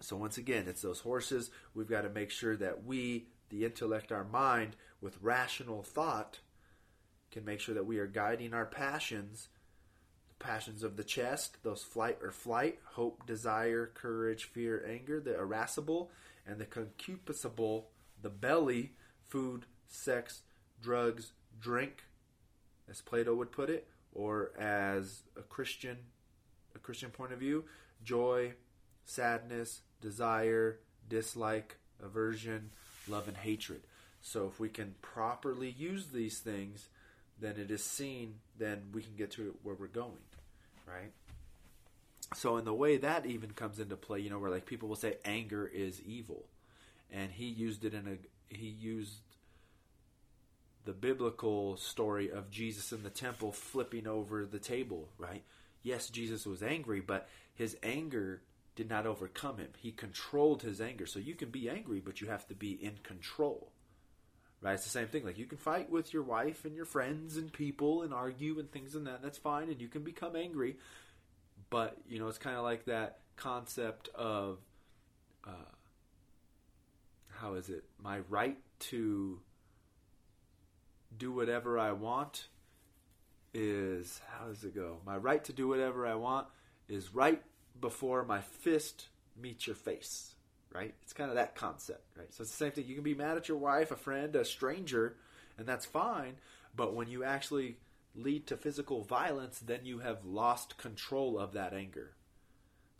So, 0.00 0.16
once 0.16 0.36
again, 0.36 0.64
it's 0.66 0.82
those 0.82 1.00
horses. 1.00 1.50
We've 1.74 1.88
got 1.88 2.02
to 2.02 2.10
make 2.10 2.30
sure 2.30 2.56
that 2.56 2.84
we, 2.84 3.28
the 3.50 3.64
intellect, 3.64 4.10
our 4.10 4.24
mind, 4.24 4.76
with 5.00 5.22
rational 5.22 5.82
thought, 5.82 6.40
can 7.30 7.44
make 7.44 7.60
sure 7.60 7.74
that 7.74 7.86
we 7.86 7.98
are 7.98 8.06
guiding 8.06 8.52
our 8.52 8.66
passions 8.66 9.48
passions 10.42 10.82
of 10.82 10.96
the 10.96 11.04
chest, 11.04 11.56
those 11.62 11.82
flight 11.82 12.18
or 12.22 12.30
flight, 12.30 12.78
hope, 12.84 13.26
desire, 13.26 13.90
courage, 13.94 14.44
fear, 14.44 14.84
anger, 14.88 15.20
the 15.20 15.38
irascible, 15.38 16.10
and 16.46 16.58
the 16.58 16.66
concupiscible, 16.66 17.84
the 18.20 18.30
belly, 18.30 18.92
food, 19.28 19.64
sex, 19.86 20.42
drugs, 20.82 21.32
drink, 21.60 22.04
as 22.90 23.00
Plato 23.00 23.34
would 23.34 23.52
put 23.52 23.70
it, 23.70 23.86
or 24.12 24.52
as 24.58 25.22
a 25.36 25.42
Christian 25.42 25.98
a 26.74 26.78
Christian 26.78 27.10
point 27.10 27.32
of 27.32 27.38
view, 27.38 27.64
joy, 28.02 28.54
sadness, 29.04 29.82
desire, 30.00 30.78
dislike, 31.08 31.76
aversion, 32.02 32.70
love 33.08 33.28
and 33.28 33.36
hatred. 33.36 33.82
So 34.20 34.46
if 34.46 34.60
we 34.60 34.68
can 34.68 34.94
properly 35.02 35.70
use 35.70 36.08
these 36.08 36.38
things, 36.38 36.88
then 37.42 37.56
it 37.56 37.70
is 37.70 37.84
seen, 37.84 38.36
then 38.58 38.82
we 38.92 39.02
can 39.02 39.14
get 39.16 39.30
to 39.32 39.54
where 39.62 39.74
we're 39.74 39.86
going, 39.86 40.12
right? 40.86 41.12
So 42.34 42.56
in 42.56 42.64
the 42.64 42.74
way 42.74 42.96
that 42.96 43.26
even 43.26 43.50
comes 43.50 43.78
into 43.78 43.96
play, 43.96 44.20
you 44.20 44.30
know, 44.30 44.38
where 44.38 44.50
like 44.50 44.66
people 44.66 44.88
will 44.88 44.96
say 44.96 45.16
anger 45.24 45.66
is 45.66 46.00
evil, 46.02 46.44
and 47.10 47.30
he 47.32 47.46
used 47.46 47.84
it 47.84 47.94
in 47.94 48.06
a 48.08 48.54
he 48.54 48.68
used 48.68 49.20
the 50.84 50.92
biblical 50.92 51.76
story 51.76 52.30
of 52.30 52.50
Jesus 52.50 52.92
in 52.92 53.02
the 53.02 53.10
temple 53.10 53.52
flipping 53.52 54.06
over 54.06 54.44
the 54.44 54.58
table, 54.58 55.08
right? 55.18 55.42
Yes, 55.82 56.08
Jesus 56.08 56.46
was 56.46 56.62
angry, 56.62 57.00
but 57.00 57.28
his 57.54 57.76
anger 57.82 58.42
did 58.74 58.88
not 58.88 59.06
overcome 59.06 59.58
him. 59.58 59.70
He 59.78 59.92
controlled 59.92 60.62
his 60.62 60.80
anger. 60.80 61.06
So 61.06 61.18
you 61.18 61.34
can 61.34 61.50
be 61.50 61.68
angry, 61.68 62.00
but 62.00 62.20
you 62.20 62.28
have 62.28 62.46
to 62.48 62.54
be 62.54 62.72
in 62.72 62.98
control. 63.02 63.70
Right? 64.62 64.74
It's 64.74 64.84
the 64.84 64.90
same 64.90 65.08
thing. 65.08 65.24
Like 65.24 65.38
you 65.38 65.46
can 65.46 65.58
fight 65.58 65.90
with 65.90 66.14
your 66.14 66.22
wife 66.22 66.64
and 66.64 66.74
your 66.74 66.84
friends 66.84 67.36
and 67.36 67.52
people 67.52 68.02
and 68.02 68.14
argue 68.14 68.58
and 68.60 68.70
things 68.70 68.94
and 68.94 69.06
that. 69.06 69.20
That's 69.22 69.38
fine, 69.38 69.68
and 69.68 69.80
you 69.80 69.88
can 69.88 70.02
become 70.02 70.36
angry. 70.36 70.76
But 71.68 71.96
you 72.08 72.18
know, 72.18 72.28
it's 72.28 72.38
kind 72.38 72.56
of 72.56 72.62
like 72.62 72.84
that 72.84 73.18
concept 73.36 74.08
of 74.14 74.58
uh, 75.44 75.72
how 77.28 77.54
is 77.54 77.68
it? 77.68 77.84
My 78.00 78.20
right 78.28 78.58
to 78.90 79.40
do 81.16 81.32
whatever 81.32 81.78
I 81.78 81.92
want 81.92 82.46
is 83.52 84.20
how 84.38 84.46
does 84.46 84.64
it 84.64 84.74
go? 84.74 84.98
My 85.04 85.16
right 85.16 85.42
to 85.44 85.52
do 85.52 85.68
whatever 85.68 86.06
I 86.06 86.14
want 86.14 86.46
is 86.88 87.14
right 87.14 87.42
before 87.80 88.24
my 88.24 88.40
fist 88.40 89.08
meets 89.40 89.66
your 89.66 89.76
face, 89.76 90.34
right? 90.74 90.94
It's 91.02 91.12
kind 91.12 91.30
of 91.30 91.36
that 91.36 91.54
concept, 91.54 92.04
right? 92.16 92.32
So 92.32 92.42
it's 92.42 92.50
the 92.50 92.56
same 92.56 92.72
thing. 92.72 92.86
You 92.86 92.94
can 92.94 93.04
be 93.04 93.14
mad 93.14 93.36
at 93.36 93.48
your 93.48 93.58
wife, 93.58 93.90
a 93.90 93.96
friend, 93.96 94.34
a 94.36 94.44
stranger, 94.44 95.16
and 95.58 95.66
that's 95.66 95.86
fine. 95.86 96.36
But 96.74 96.94
when 96.94 97.08
you 97.08 97.24
actually 97.24 97.76
lead 98.14 98.46
to 98.46 98.56
physical 98.56 99.02
violence, 99.02 99.58
then 99.58 99.80
you 99.84 100.00
have 100.00 100.24
lost 100.24 100.78
control 100.78 101.38
of 101.38 101.52
that 101.52 101.72
anger. 101.72 102.12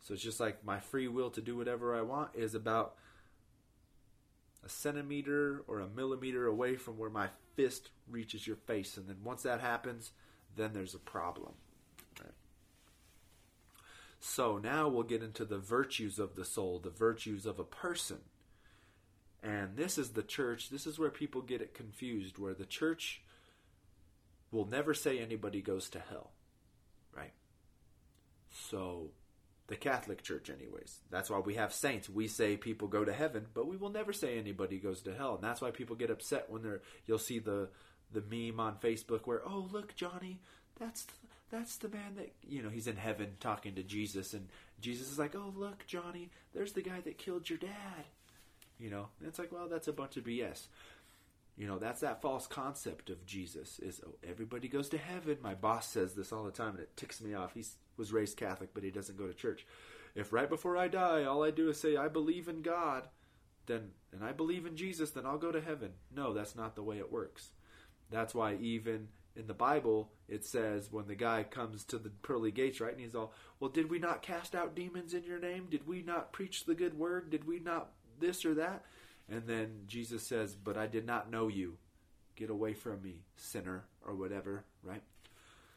So 0.01 0.15
it's 0.15 0.23
just 0.23 0.41
like 0.41 0.65
my 0.65 0.81
free 0.81 1.09
will 1.09 1.31
to 1.31 1.41
do 1.41 1.57
whatever 1.57 1.95
I 1.95 2.03
want 2.03 2.31
is 2.35 2.55
about 2.55 2.95
a 4.65 4.69
centimeter 4.69 5.63
or 5.67 5.81
a 5.81 5.89
millimeter 5.89 6.47
away 6.47 6.77
from 6.77 6.99
where 6.99 7.11
my 7.11 7.29
fist 7.55 7.91
reaches 8.09 8.47
your 8.47 8.57
face. 8.57 8.97
And 8.97 9.09
then 9.09 9.19
once 9.23 9.43
that 9.43 9.61
happens, 9.61 10.13
then 10.57 10.73
there's 10.73 10.95
a 10.95 10.99
problem. 10.99 11.55
So 14.25 14.57
now 14.57 14.87
we'll 14.87 15.03
get 15.03 15.25
into 15.25 15.45
the 15.45 15.59
virtues 15.59 16.21
of 16.21 16.37
the 16.37 16.45
soul, 16.45 16.79
the 16.79 16.91
virtues 16.91 17.45
of 17.45 17.59
a 17.59 17.65
person. 17.65 18.19
And 19.43 19.77
this 19.77 19.99
is 19.99 20.11
the 20.11 20.23
church, 20.23 20.71
this 20.71 20.87
is 20.87 20.97
where 20.97 21.11
people 21.11 21.43
get 21.43 21.61
it 21.61 21.75
confused, 21.75 22.39
where 22.39 22.55
the 22.55 22.65
church 22.65 23.21
will 24.53 24.65
never 24.65 24.95
say 24.95 25.19
anybody 25.19 25.61
goes 25.61 25.91
to 25.91 25.99
hell. 25.99 26.31
Right? 27.13 27.33
So 28.49 29.11
the 29.67 29.75
Catholic 29.75 30.23
Church, 30.23 30.49
anyways. 30.51 31.01
That's 31.11 31.29
why 31.29 31.41
we 31.41 31.57
have 31.57 31.73
saints. 31.73 32.09
We 32.09 32.29
say 32.29 32.57
people 32.57 32.87
go 32.87 33.05
to 33.05 33.13
heaven, 33.13 33.47
but 33.53 33.67
we 33.67 33.77
will 33.77 33.91
never 33.91 34.13
say 34.13 34.39
anybody 34.39 34.79
goes 34.79 35.03
to 35.03 35.15
hell. 35.15 35.35
And 35.35 35.43
that's 35.43 35.61
why 35.61 35.73
people 35.73 35.97
get 35.97 36.11
upset 36.11 36.49
when 36.49 36.63
they're. 36.63 36.83
You'll 37.07 37.19
see 37.19 37.41
the 37.41 37.71
the 38.13 38.21
meme 38.21 38.61
on 38.61 38.77
Facebook 38.77 39.23
where, 39.25 39.43
oh 39.45 39.69
look, 39.73 39.97
Johnny, 39.97 40.39
that's 40.79 41.07
that's 41.53 41.77
the 41.77 41.89
man 41.89 42.17
that 42.17 42.33
you 42.43 42.63
know 42.63 42.71
he's 42.71 42.89
in 42.89 42.97
heaven 42.97 43.37
talking 43.39 43.75
to 43.75 43.83
Jesus, 43.83 44.33
and 44.33 44.49
Jesus 44.81 45.13
is 45.13 45.19
like, 45.19 45.37
oh 45.37 45.53
look, 45.55 45.87
Johnny, 45.87 46.31
there's 46.55 46.73
the 46.73 46.83
guy 46.83 47.01
that 47.05 47.19
killed 47.19 47.49
your 47.49 47.59
dad. 47.59 48.07
You 48.81 48.91
know, 48.91 49.09
and 49.21 49.29
it's 49.29 49.39
like, 49.39 49.53
well, 49.53 49.69
that's 49.69 49.87
a 49.87 49.93
bunch 49.93 50.17
of 50.17 50.25
BS. 50.25 50.67
You 51.57 51.67
know, 51.67 51.79
that's 51.79 52.01
that 52.01 52.23
false 52.23 52.47
concept 52.47 53.11
of 53.11 53.25
Jesus 53.27 53.79
is 53.79 54.01
oh, 54.05 54.15
everybody 54.29 54.67
goes 54.67 54.89
to 54.89 54.99
heaven. 54.99 55.37
My 55.43 55.55
boss 55.55 55.87
says 55.87 56.15
this 56.15 56.33
all 56.33 56.45
the 56.45 56.51
time, 56.51 56.71
and 56.71 56.81
it 56.81 56.97
ticks 56.97 57.21
me 57.21 57.35
off. 57.35 57.55
He 57.55 57.65
was 57.97 58.13
raised 58.13 58.39
Catholic, 58.39 58.71
but 58.73 58.83
he 58.83 58.91
doesn't 58.91 59.19
go 59.19 59.27
to 59.27 59.35
church. 59.35 59.67
If 60.15 60.33
right 60.33 60.49
before 60.49 60.77
I 60.77 60.89
die, 60.89 61.25
all 61.25 61.45
I 61.45 61.51
do 61.51 61.69
is 61.69 61.79
say 61.79 61.97
I 61.97 62.09
believe 62.09 62.49
in 62.49 62.63
God, 62.63 63.09
then 63.67 63.91
and 64.11 64.25
I 64.25 64.33
believe 64.33 64.65
in 64.65 64.77
Jesus, 64.77 65.11
then 65.11 65.27
I'll 65.27 65.39
go 65.39 65.53
to 65.53 65.61
heaven. 65.61 65.91
No, 66.15 66.33
that's 66.33 66.57
not 66.57 66.75
the 66.75 66.83
way 66.83 66.99
it 66.99 67.13
works. 67.13 67.51
That's 68.11 68.35
why 68.35 68.57
even 68.61 69.09
in 69.35 69.47
the 69.47 69.55
Bible 69.55 70.11
it 70.29 70.45
says 70.45 70.91
when 70.91 71.07
the 71.07 71.15
guy 71.15 71.43
comes 71.43 71.85
to 71.85 71.99
the 71.99 72.11
pearly 72.11 72.51
gates, 72.51 72.81
right, 72.81 72.93
and 72.93 73.01
he's 73.01 73.15
all, 73.15 73.33
"Well, 73.61 73.71
did 73.71 73.91
we 73.91 73.99
not 73.99 74.23
cast 74.23 74.55
out 74.55 74.75
demons 74.75 75.15
in 75.15 75.25
your 75.25 75.39
name? 75.39 75.69
Did 75.71 75.87
we 75.87 76.03
not 76.03 76.33
preach 76.33 76.65
the 76.65 76.75
good 76.75 76.99
word? 76.99 77.31
Did 77.31 77.47
we 77.47 77.59
not 77.59 77.93
this 78.19 78.45
or 78.45 78.55
that?" 78.55 78.85
And 79.33 79.47
then 79.47 79.85
Jesus 79.87 80.23
says, 80.23 80.55
But 80.55 80.77
I 80.77 80.87
did 80.87 81.07
not 81.07 81.31
know 81.31 81.49
you. 81.49 81.79
Get 82.37 82.51
away 82.51 82.75
from 82.75 83.03
me, 83.03 83.25
sinner, 83.37 83.85
or 84.07 84.15
whatever, 84.15 84.65
right? 84.83 85.03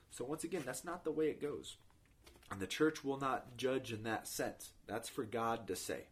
So, 0.09 0.25
once 0.25 0.43
again, 0.43 0.63
that's 0.65 0.85
not 0.85 1.03
the 1.03 1.12
way 1.12 1.27
it 1.27 1.41
goes. 1.41 1.77
And 2.51 2.59
the 2.59 2.67
church 2.67 3.03
will 3.03 3.19
not 3.19 3.57
judge 3.57 3.91
in 3.91 4.03
that 4.03 4.27
sense. 4.27 4.71
That's 4.88 5.09
for 5.09 5.24
God 5.24 5.67
to 5.67 5.75
say. 5.75 6.05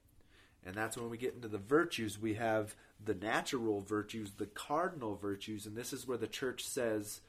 And 0.65 0.75
that's 0.75 0.97
when 0.97 1.09
we 1.09 1.17
get 1.17 1.35
into 1.35 1.47
the 1.47 1.57
virtues. 1.57 2.19
We 2.19 2.35
have 2.35 2.75
the 3.03 3.13
natural 3.13 3.81
virtues, 3.81 4.31
the 4.31 4.45
cardinal 4.45 5.15
virtues, 5.15 5.65
and 5.65 5.75
this 5.75 5.93
is 5.93 6.07
where 6.07 6.17
the 6.17 6.27
church 6.27 6.63
says 6.63 7.21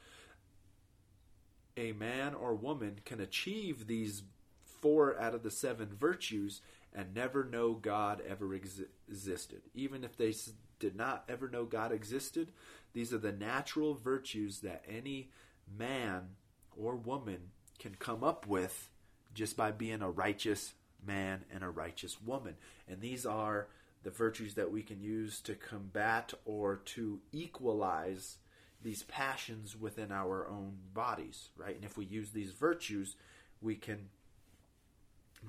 a 1.77 1.93
man 1.93 2.35
or 2.35 2.55
woman 2.55 3.01
can 3.05 3.21
achieve 3.21 3.87
these 3.87 4.23
four 4.65 5.19
out 5.19 5.35
of 5.35 5.43
the 5.43 5.51
seven 5.51 5.89
virtues 5.99 6.61
and 6.93 7.15
never 7.15 7.45
know 7.45 7.73
God 7.75 8.23
ever 8.29 8.55
ex- 8.55 8.83
existed. 9.09 9.63
Even 9.75 10.05
if 10.05 10.17
they 10.17 10.35
did 10.79 10.95
not 10.95 11.25
ever 11.29 11.49
know 11.49 11.65
God 11.65 11.93
existed, 11.93 12.53
these 12.93 13.13
are 13.13 13.19
the 13.19 13.33
natural 13.33 13.95
virtues 13.95 14.61
that 14.61 14.85
any 14.89 15.31
man 15.79 16.29
or 16.77 16.95
woman 16.95 17.51
can 17.79 17.95
come 17.97 18.23
up 18.23 18.47
with 18.47 18.89
just 19.33 19.57
by 19.57 19.73
being 19.73 20.03
a 20.03 20.11
righteous 20.11 20.75
man 21.05 21.45
and 21.53 21.65
a 21.65 21.71
righteous 21.71 22.21
woman. 22.23 22.55
And 22.89 23.01
these 23.01 23.27
are 23.27 23.69
the 24.05 24.11
virtues 24.11 24.55
that 24.55 24.71
we 24.71 24.83
can 24.83 25.01
use 25.01 25.41
to 25.41 25.55
combat 25.55 26.35
or 26.45 26.77
to 26.85 27.21
equalize 27.33 28.37
these 28.85 29.03
passions 29.05 29.77
within 29.77 30.13
our 30.13 30.47
own 30.47 30.77
bodies, 30.93 31.49
right? 31.57 31.75
And 31.75 31.85
if 31.85 31.97
we 31.97 32.05
use 32.05 32.31
these 32.31 32.51
virtues, 32.51 33.17
we 33.61 33.75
can 33.75 34.11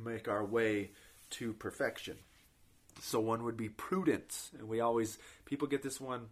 make 0.04 0.28
our 0.28 0.44
way 0.44 0.92
to 1.32 1.54
perfection. 1.54 2.18
So 3.02 3.20
one 3.20 3.44
would 3.44 3.58
be 3.58 3.70
prudence, 3.70 4.52
and 4.58 4.70
we 4.70 4.80
always 4.80 5.20
people 5.44 5.68
get 5.68 5.84
this 5.84 6.00
one 6.00 6.28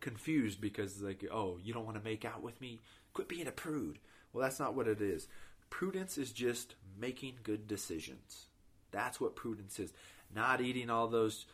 confused 0.00 0.60
because 0.60 1.02
like, 1.02 1.24
oh, 1.30 1.58
you 1.62 1.74
don't 1.74 1.84
want 1.84 1.98
to 1.98 2.08
make 2.08 2.24
out 2.24 2.42
with 2.42 2.60
me? 2.60 2.78
Quit 3.12 3.28
being 3.28 3.48
a 3.48 3.52
prude. 3.52 3.98
Well, 4.32 4.44
that's 4.44 4.60
not 4.60 4.74
what 4.74 4.86
it 4.86 5.00
is. 5.00 5.26
Prudence 5.70 6.16
is 6.16 6.32
just 6.32 6.76
making 6.98 7.34
good 7.42 7.66
decisions. 7.66 8.46
That's 8.92 9.20
what 9.20 9.36
prudence 9.36 9.80
is. 9.80 9.92
Not 10.32 10.60
eating 10.60 10.88
all 10.88 11.08
those 11.08 11.46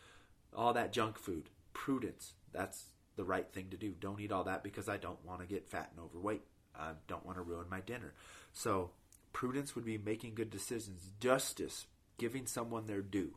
all 0.55 0.75
that 0.75 0.93
junk 0.93 1.19
food. 1.19 1.49
Prudence. 1.73 2.35
That's 2.53 2.85
the 3.17 3.25
right 3.25 3.51
thing 3.53 3.69
to 3.71 3.77
do. 3.77 3.93
Don't 3.99 4.21
eat 4.21 4.33
all 4.33 4.45
that 4.45 4.65
because 4.65 4.89
I 4.89 4.97
don't 4.97 5.25
want 5.25 5.41
to 5.41 5.47
get 5.47 5.69
fat 5.69 5.91
and 5.95 6.05
overweight. 6.05 6.43
I 6.77 6.93
don't 7.07 7.25
want 7.25 7.39
to 7.39 7.43
ruin 7.43 7.67
my 7.71 7.81
dinner. 7.81 8.15
So, 8.53 8.91
prudence 9.33 9.75
would 9.75 9.85
be 9.85 9.99
making 9.99 10.35
good 10.35 10.51
decisions. 10.51 11.11
Justice, 11.21 11.87
giving 12.19 12.47
someone 12.47 12.87
their 12.87 13.03
due. 13.03 13.35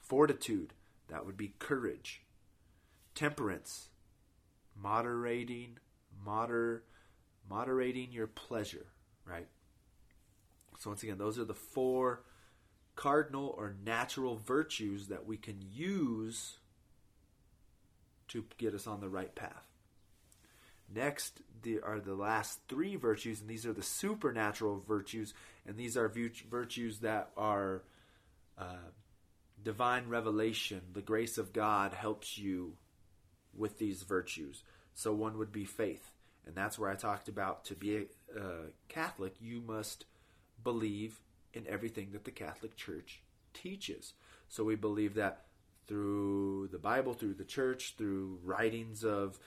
Fortitude, 0.00 0.72
that 1.08 1.26
would 1.26 1.36
be 1.36 1.54
courage. 1.58 2.22
Temperance, 3.14 3.88
moderating, 4.80 5.78
moder, 6.24 6.84
moderating 7.48 8.12
your 8.12 8.26
pleasure, 8.26 8.86
right? 9.24 9.48
So 10.78 10.90
once 10.90 11.02
again, 11.02 11.18
those 11.18 11.38
are 11.38 11.44
the 11.44 11.54
four 11.54 12.22
cardinal 12.94 13.54
or 13.56 13.74
natural 13.84 14.36
virtues 14.36 15.08
that 15.08 15.26
we 15.26 15.36
can 15.36 15.56
use 15.60 16.58
to 18.28 18.44
get 18.58 18.74
us 18.74 18.86
on 18.86 19.00
the 19.00 19.08
right 19.08 19.34
path. 19.34 19.66
Next 20.94 21.40
are 21.82 21.98
the 21.98 22.14
last 22.14 22.60
three 22.68 22.94
virtues, 22.94 23.40
and 23.40 23.50
these 23.50 23.66
are 23.66 23.72
the 23.72 23.82
supernatural 23.82 24.82
virtues, 24.86 25.34
and 25.66 25.76
these 25.76 25.96
are 25.96 26.12
virtues 26.48 27.00
that 27.00 27.30
are 27.36 27.82
uh, 28.56 28.90
divine 29.62 30.08
revelation. 30.08 30.80
The 30.92 31.02
grace 31.02 31.38
of 31.38 31.52
God 31.52 31.92
helps 31.92 32.38
you 32.38 32.74
with 33.52 33.78
these 33.78 34.02
virtues. 34.02 34.62
So 34.94 35.12
one 35.12 35.38
would 35.38 35.50
be 35.50 35.64
faith, 35.64 36.12
and 36.46 36.54
that's 36.54 36.78
where 36.78 36.90
I 36.90 36.94
talked 36.94 37.28
about 37.28 37.64
to 37.66 37.74
be 37.74 38.06
uh, 38.36 38.70
Catholic, 38.88 39.34
you 39.40 39.60
must 39.60 40.04
believe 40.62 41.20
in 41.52 41.66
everything 41.66 42.10
that 42.12 42.24
the 42.24 42.30
Catholic 42.30 42.76
Church 42.76 43.22
teaches. 43.54 44.12
So 44.48 44.62
we 44.62 44.76
believe 44.76 45.14
that 45.14 45.45
through 45.86 46.68
the 46.72 46.78
Bible, 46.78 47.14
through 47.14 47.34
the 47.34 47.44
church, 47.44 47.94
through 47.96 48.38
writings 48.44 49.04
of 49.04 49.38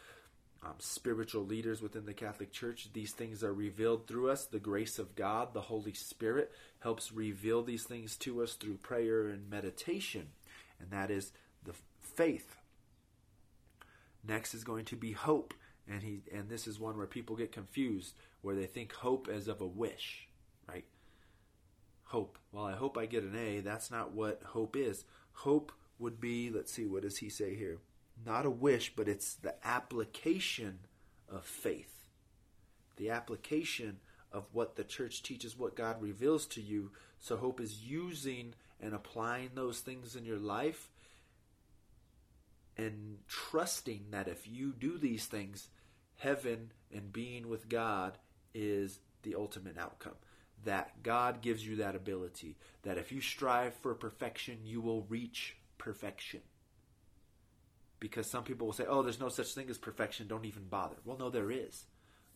um, 0.64 0.74
spiritual 0.80 1.46
leaders 1.46 1.82
within 1.82 2.06
the 2.06 2.14
Catholic 2.14 2.52
Church, 2.52 2.90
these 2.94 3.14
things 3.14 3.44
are 3.44 3.54
revealed 3.54 4.08
through 4.08 4.30
us. 4.30 4.46
The 4.46 4.60
grace 4.60 5.00
of 5.00 5.16
God, 5.16 5.54
the 5.54 5.62
Holy 5.62 5.94
Spirit, 5.94 6.52
helps 6.80 7.12
reveal 7.12 7.64
these 7.64 7.84
things 7.84 8.18
to 8.18 8.44
us 8.44 8.54
through 8.54 8.78
prayer 8.78 9.28
and 9.30 9.50
meditation, 9.50 10.28
and 10.80 10.92
that 10.92 11.12
is 11.12 11.32
the 11.64 11.74
faith. 12.02 12.58
Next 14.28 14.54
is 14.54 14.66
going 14.66 14.86
to 14.86 14.98
be 14.98 15.14
hope, 15.14 15.54
and 15.88 16.04
he 16.04 16.22
and 16.34 16.50
this 16.50 16.68
is 16.68 16.78
one 16.78 16.98
where 16.98 17.08
people 17.08 17.38
get 17.38 17.54
confused, 17.54 18.16
where 18.42 18.56
they 18.56 18.66
think 18.66 18.92
hope 18.92 19.30
as 19.30 19.48
of 19.48 19.62
a 19.62 19.68
wish, 19.68 20.28
right? 20.68 20.86
Hope. 22.04 22.38
Well, 22.52 22.66
I 22.66 22.74
hope 22.74 22.98
I 22.98 23.06
get 23.06 23.24
an 23.24 23.36
A. 23.38 23.62
That's 23.62 23.92
not 23.92 24.12
what 24.12 24.42
hope 24.44 24.76
is. 24.76 25.06
Hope 25.32 25.72
would 26.00 26.20
be, 26.20 26.50
let's 26.50 26.72
see, 26.72 26.86
what 26.86 27.04
does 27.04 27.18
he 27.18 27.30
say 27.30 27.56
here? 27.56 27.78
Not 28.26 28.46
a 28.46 28.50
wish, 28.50 28.94
but 28.96 29.08
it's 29.08 29.36
the 29.36 29.56
application 29.66 30.80
of 31.30 31.46
faith. 31.46 32.08
The 32.98 33.12
application 33.12 34.00
of 34.32 34.46
what 34.52 34.76
the 34.76 34.84
church 34.84 35.24
teaches, 35.24 35.58
what 35.58 35.76
God 35.76 36.02
reveals 36.02 36.46
to 36.48 36.62
you. 36.62 36.92
So 37.20 37.38
hope 37.38 37.60
is 37.60 37.84
using 37.84 38.54
and 38.82 38.94
applying 38.94 39.52
those 39.54 39.80
things 39.80 40.16
in 40.16 40.26
your 40.26 40.38
life 40.38 40.90
and 42.78 43.18
trusting 43.28 44.06
that 44.12 44.28
if 44.28 44.48
you 44.48 44.72
do 44.72 44.98
these 44.98 45.26
things, 45.26 45.68
heaven 46.18 46.72
and 46.94 47.12
being 47.12 47.50
with 47.50 47.68
God 47.68 48.18
is 48.54 49.00
the 49.24 49.36
ultimate 49.36 49.78
outcome. 49.78 50.16
That 50.66 51.04
God 51.04 51.42
gives 51.42 51.66
you 51.66 51.78
that 51.78 51.96
ability. 51.96 52.58
That 52.84 52.98
if 52.98 53.12
you 53.12 53.22
strive 53.22 53.74
for 53.76 53.94
perfection, 53.96 54.60
you 54.64 54.82
will 54.82 55.06
reach 55.10 55.58
perfection. 55.80 56.42
Because 58.00 58.30
some 58.30 58.44
people 58.44 58.68
will 58.68 58.74
say, 58.74 58.86
oh, 58.88 59.02
there's 59.02 59.20
no 59.20 59.30
such 59.30 59.54
thing 59.54 59.70
as 59.70 59.80
perfection, 59.80 60.28
don't 60.28 60.46
even 60.46 60.66
bother. 60.66 60.98
Well, 61.04 61.18
no, 61.18 61.32
there 61.32 61.50
is. 61.50 61.86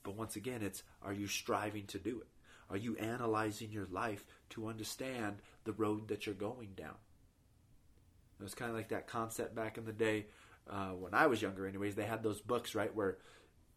But 0.02 0.16
once 0.16 0.36
again, 0.36 0.64
it's 0.64 0.84
are 1.02 1.14
you 1.14 1.28
striving 1.28 1.86
to 1.88 2.00
do 2.00 2.20
it? 2.20 2.28
Are 2.70 2.78
you 2.78 2.98
analyzing 2.98 3.72
your 3.72 3.88
life 3.92 4.26
to 4.50 4.68
understand 4.68 5.38
the 5.64 5.72
road 5.74 6.08
that 6.08 6.26
you're 6.26 6.36
going 6.36 6.72
down? 6.76 6.96
It 8.40 8.44
was 8.44 8.56
kind 8.56 8.72
of 8.72 8.76
like 8.76 8.90
that 8.90 9.08
concept 9.08 9.56
back 9.56 9.78
in 9.78 9.86
the 9.86 9.94
day 9.94 10.26
uh, 10.70 10.90
when 10.90 11.14
I 11.14 11.28
was 11.28 11.42
younger, 11.42 11.68
anyways. 11.68 11.96
They 11.96 12.06
had 12.06 12.24
those 12.24 12.42
books, 12.42 12.76
right, 12.76 12.94
where 12.94 13.20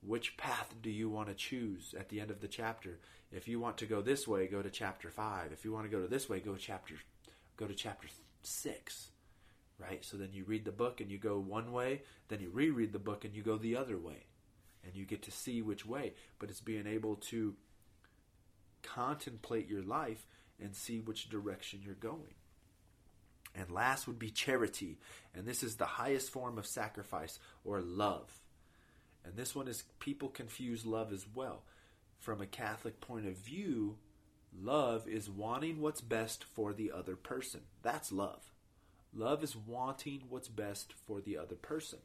which 0.03 0.37
path 0.37 0.75
do 0.83 0.91
you 0.91 1.09
want 1.09 1.29
to 1.29 1.35
choose 1.35 1.95
at 1.99 2.09
the 2.09 2.21
end 2.21 2.31
of 2.31 2.41
the 2.41 2.49
chapter? 2.49 2.99
If 3.31 3.49
you 3.49 3.61
want 3.61 3.77
to 3.79 3.87
go 3.87 4.03
this 4.03 4.27
way, 4.27 4.47
go 4.47 4.63
to 4.63 4.71
chapter 4.71 5.11
five. 5.11 5.53
If 5.53 5.65
you 5.65 5.73
want 5.73 5.85
to 5.85 5.91
go 5.91 6.01
to 6.01 6.09
this 6.09 6.29
way, 6.29 6.41
go 6.41 6.57
chapter 6.57 6.95
go 7.57 7.67
to 7.67 7.75
chapter 7.75 8.09
six 8.43 9.11
right? 9.79 10.05
So 10.05 10.17
then 10.17 10.31
you 10.33 10.45
read 10.45 10.65
the 10.65 10.73
book 10.73 11.01
and 11.01 11.11
you 11.11 11.19
go 11.19 11.39
one 11.39 11.73
way, 11.73 12.03
then 12.29 12.41
you 12.41 12.51
reread 12.51 12.93
the 12.93 12.99
book 12.99 13.25
and 13.25 13.35
you 13.35 13.43
go 13.43 13.57
the 13.57 13.77
other 13.77 13.99
way. 13.99 14.27
And 14.85 14.95
you 14.95 15.05
get 15.05 15.23
to 15.23 15.33
see 15.33 15.63
which 15.63 15.85
way. 15.85 16.15
But 16.39 16.49
it's 16.49 16.61
being 16.61 16.87
able 16.87 17.17
to 17.17 17.55
contemplate 18.83 19.69
your 19.69 19.83
life 19.83 20.27
and 20.63 20.75
see 20.75 21.01
which 21.01 21.29
direction 21.29 21.81
you're 21.85 21.95
going. 21.95 22.35
And 23.55 23.71
last 23.71 24.07
would 24.07 24.19
be 24.19 24.31
charity. 24.31 24.99
And 25.35 25.47
this 25.47 25.63
is 25.63 25.77
the 25.77 25.87
highest 25.87 26.31
form 26.31 26.57
of 26.57 26.67
sacrifice 26.67 27.39
or 27.65 27.81
love. 27.81 28.31
And 29.25 29.35
this 29.37 29.55
one 29.55 29.67
is 29.67 29.83
people 29.99 30.29
confuse 30.29 30.87
love 30.87 31.13
as 31.13 31.27
well. 31.35 31.65
From 32.19 32.41
a 32.41 32.47
Catholic 32.47 33.01
point 33.01 33.27
of 33.27 33.37
view, 33.37 33.97
love 34.57 35.09
is 35.09 35.29
wanting 35.29 35.81
what's 35.81 36.01
best 36.01 36.45
for 36.45 36.73
the 36.73 36.93
other 36.93 37.17
person. 37.17 37.63
That's 37.83 38.13
love. 38.13 38.43
Love 39.17 39.43
is 39.43 39.57
wanting 39.57 40.25
what's 40.29 40.49
best 40.49 40.93
for 40.93 41.21
the 41.21 41.39
other 41.39 41.55
person. 41.55 42.01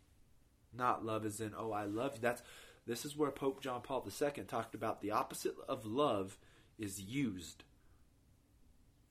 Not 0.74 1.06
love 1.06 1.26
is 1.26 1.41
in, 1.41 1.52
oh, 1.58 1.71
I 1.71 1.84
love 1.84 2.15
you. 2.15 2.21
That's 2.21 2.41
this 2.88 3.06
is 3.06 3.17
where 3.17 3.32
Pope 3.32 3.62
John 3.62 3.82
Paul 3.82 4.08
II 4.08 4.43
talked 4.45 4.74
about 4.74 5.02
the 5.02 5.12
opposite 5.12 5.56
of 5.67 5.86
love 5.86 6.38
is 6.80 7.02
used. 7.02 7.63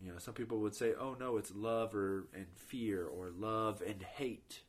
You 0.00 0.12
know, 0.12 0.18
some 0.18 0.34
people 0.34 0.58
would 0.60 0.74
say, 0.74 0.94
"Oh 0.98 1.14
no, 1.20 1.36
it's 1.36 1.54
love 1.54 1.94
or 1.94 2.26
and 2.34 2.46
fear 2.56 3.06
or 3.06 3.30
love 3.30 3.82
and 3.86 4.02
hate." 4.02 4.62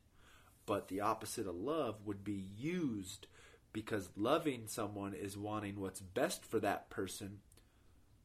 But 0.66 0.90
the 0.90 1.00
opposite 1.00 1.48
of 1.48 1.56
love 1.56 2.06
would 2.06 2.24
be 2.24 2.50
used 2.58 3.28
because 3.74 4.10
loving 4.16 4.68
someone 4.68 5.14
is 5.14 5.38
wanting 5.38 5.80
what's 5.80 6.02
best 6.02 6.46
for 6.46 6.60
that 6.60 6.90
person. 6.90 7.40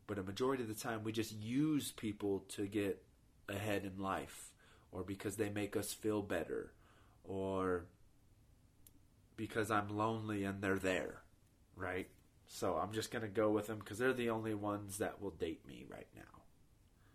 But 0.08 0.18
a 0.18 0.24
majority 0.24 0.64
of 0.64 0.68
the 0.68 0.74
time 0.74 1.04
we 1.04 1.12
just 1.12 1.32
use 1.32 1.92
people 1.92 2.40
to 2.48 2.66
get 2.66 3.02
ahead 3.48 3.84
in 3.84 4.02
life 4.02 4.50
or 4.96 5.02
because 5.02 5.36
they 5.36 5.50
make 5.50 5.76
us 5.76 5.92
feel 5.92 6.22
better 6.22 6.72
or 7.22 7.84
because 9.36 9.70
I'm 9.70 9.94
lonely 9.94 10.42
and 10.44 10.62
they're 10.62 10.78
there, 10.78 11.20
right? 11.76 12.08
So 12.48 12.76
I'm 12.76 12.92
just 12.92 13.10
going 13.10 13.22
to 13.22 13.28
go 13.28 13.50
with 13.50 13.66
them 13.66 13.78
because 13.78 13.98
they're 13.98 14.14
the 14.14 14.30
only 14.30 14.54
ones 14.54 14.96
that 14.98 15.20
will 15.20 15.32
date 15.32 15.66
me 15.68 15.84
right 15.90 16.06
now. 16.16 16.22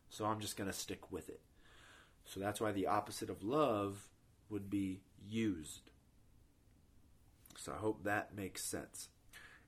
So 0.09 0.25
I'm 0.25 0.39
just 0.39 0.57
going 0.57 0.69
to 0.69 0.77
stick 0.77 1.11
with 1.11 1.27
it. 1.27 1.41
So 2.25 2.39
that's 2.39 2.61
why 2.61 2.71
the 2.71 2.85
opposite 2.85 3.31
of 3.31 3.41
love 3.41 4.07
would 4.49 4.69
be 4.69 5.01
used. 5.27 5.89
So 7.57 7.71
I 7.71 7.77
hope 7.77 8.03
that 8.03 8.35
makes 8.35 8.63
sense. 8.63 9.09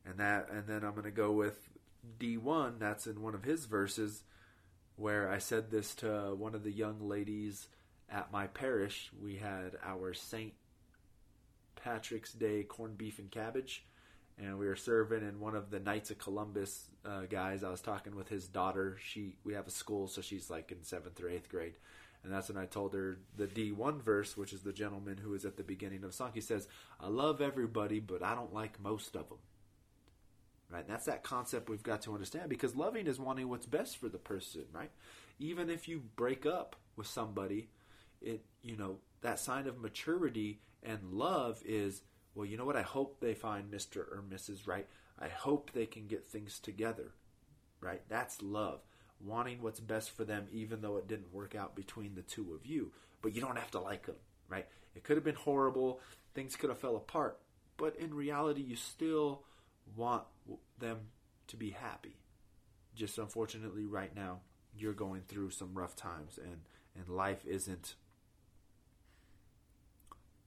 And 0.05 0.19
that 0.19 0.49
and 0.51 0.67
then 0.67 0.83
I'm 0.83 0.91
going 0.91 1.03
to 1.03 1.11
go 1.11 1.31
with 1.31 1.67
Dee-1, 2.19 2.77
that's 2.77 3.07
in 3.07 3.21
one 3.23 3.33
of 3.33 3.43
his 3.43 3.65
verses 3.65 4.23
where 4.97 5.31
I 5.31 5.39
said 5.39 5.71
this 5.71 5.95
to 5.95 6.35
one 6.35 6.53
of 6.53 6.63
the 6.63 6.71
young 6.71 6.99
ladies 7.07 7.69
at 8.09 8.31
my 8.31 8.47
parish, 8.47 9.11
we 9.21 9.35
had 9.35 9.77
our 9.83 10.13
St. 10.13 10.53
Patrick's 11.75 12.33
Day 12.33 12.63
corned 12.63 12.97
beef 12.97 13.19
and 13.19 13.29
cabbage, 13.29 13.85
and 14.37 14.57
we 14.57 14.67
were 14.67 14.75
serving. 14.75 15.23
And 15.23 15.39
one 15.39 15.55
of 15.55 15.69
the 15.69 15.79
Knights 15.79 16.11
of 16.11 16.17
Columbus 16.17 16.85
uh, 17.05 17.21
guys, 17.29 17.63
I 17.63 17.69
was 17.69 17.81
talking 17.81 18.15
with 18.15 18.29
his 18.29 18.47
daughter. 18.47 18.97
She 19.03 19.35
we 19.43 19.53
have 19.53 19.67
a 19.67 19.71
school, 19.71 20.07
so 20.07 20.21
she's 20.21 20.49
like 20.49 20.71
in 20.71 20.83
seventh 20.83 21.21
or 21.21 21.29
eighth 21.29 21.49
grade. 21.49 21.73
And 22.23 22.31
that's 22.31 22.47
when 22.47 22.57
I 22.57 22.65
told 22.65 22.93
her 22.93 23.17
the 23.35 23.47
Dee-1 23.47 24.01
verse, 24.01 24.37
which 24.37 24.53
is 24.53 24.61
the 24.61 24.71
gentleman 24.71 25.17
who 25.17 25.33
is 25.33 25.43
at 25.43 25.57
the 25.57 25.63
beginning 25.63 26.03
of 26.03 26.11
the 26.11 26.15
song. 26.15 26.31
He 26.33 26.39
says, 26.39 26.69
I 26.99 27.07
love 27.07 27.41
everybody, 27.41 27.99
but 27.99 28.23
I 28.23 28.33
don't 28.33 28.53
like 28.53 28.81
most 28.81 29.17
of 29.17 29.27
them. 29.27 29.39
Right? 30.71 30.87
That's 30.87 31.05
that 31.05 31.23
concept 31.23 31.69
we've 31.69 31.83
got 31.83 32.01
to 32.03 32.13
understand 32.13 32.49
because 32.49 32.75
loving 32.75 33.07
is 33.07 33.19
wanting 33.19 33.49
what's 33.49 33.65
best 33.65 33.97
for 33.97 34.07
the 34.07 34.17
person, 34.17 34.63
right? 34.73 34.89
Even 35.37 35.69
if 35.69 35.87
you 35.87 36.01
break 36.15 36.45
up 36.45 36.77
with 36.95 37.07
somebody, 37.07 37.67
it 38.23 38.45
you 38.61 38.77
know 38.77 38.97
that 39.21 39.39
sign 39.39 39.67
of 39.67 39.79
maturity 39.79 40.59
and 40.81 40.99
love 41.11 41.61
is 41.65 42.01
well 42.35 42.45
you 42.45 42.57
know 42.57 42.65
what? 42.65 42.75
I 42.75 42.81
hope 42.81 43.19
they 43.19 43.33
find 43.33 43.71
mr 43.71 43.97
or 43.97 44.23
mrs 44.29 44.67
right. 44.67 44.87
I 45.19 45.27
hope 45.27 45.71
they 45.71 45.85
can 45.85 46.07
get 46.07 46.25
things 46.25 46.59
together 46.59 47.11
right? 47.81 48.01
That's 48.07 48.41
love. 48.41 48.79
Wanting 49.23 49.61
what's 49.61 49.79
best 49.79 50.11
for 50.11 50.23
them 50.23 50.47
even 50.51 50.81
though 50.81 50.97
it 50.97 51.07
didn't 51.07 51.33
work 51.33 51.55
out 51.55 51.75
between 51.75 52.15
the 52.15 52.21
two 52.21 52.53
of 52.53 52.65
you. 52.65 52.91
But 53.21 53.35
you 53.35 53.41
don't 53.41 53.57
have 53.57 53.71
to 53.71 53.79
like 53.79 54.05
them 54.05 54.15
right? 54.49 54.67
It 54.95 55.03
could 55.03 55.17
have 55.17 55.23
been 55.23 55.35
horrible. 55.35 55.99
Things 56.33 56.55
could 56.55 56.69
have 56.69 56.79
fell 56.79 56.95
apart. 56.95 57.39
But 57.77 57.95
in 57.97 58.13
reality 58.13 58.61
you 58.61 58.75
still 58.75 59.43
want 59.95 60.23
them 60.79 60.99
to 61.47 61.57
be 61.57 61.71
happy. 61.71 62.17
Just 62.95 63.17
unfortunately 63.17 63.85
right 63.85 64.15
now 64.15 64.39
you're 64.75 64.93
going 64.93 65.21
through 65.27 65.51
some 65.51 65.73
rough 65.73 65.95
times 65.95 66.39
and 66.41 66.61
and 66.95 67.09
life 67.09 67.45
isn't 67.45 67.95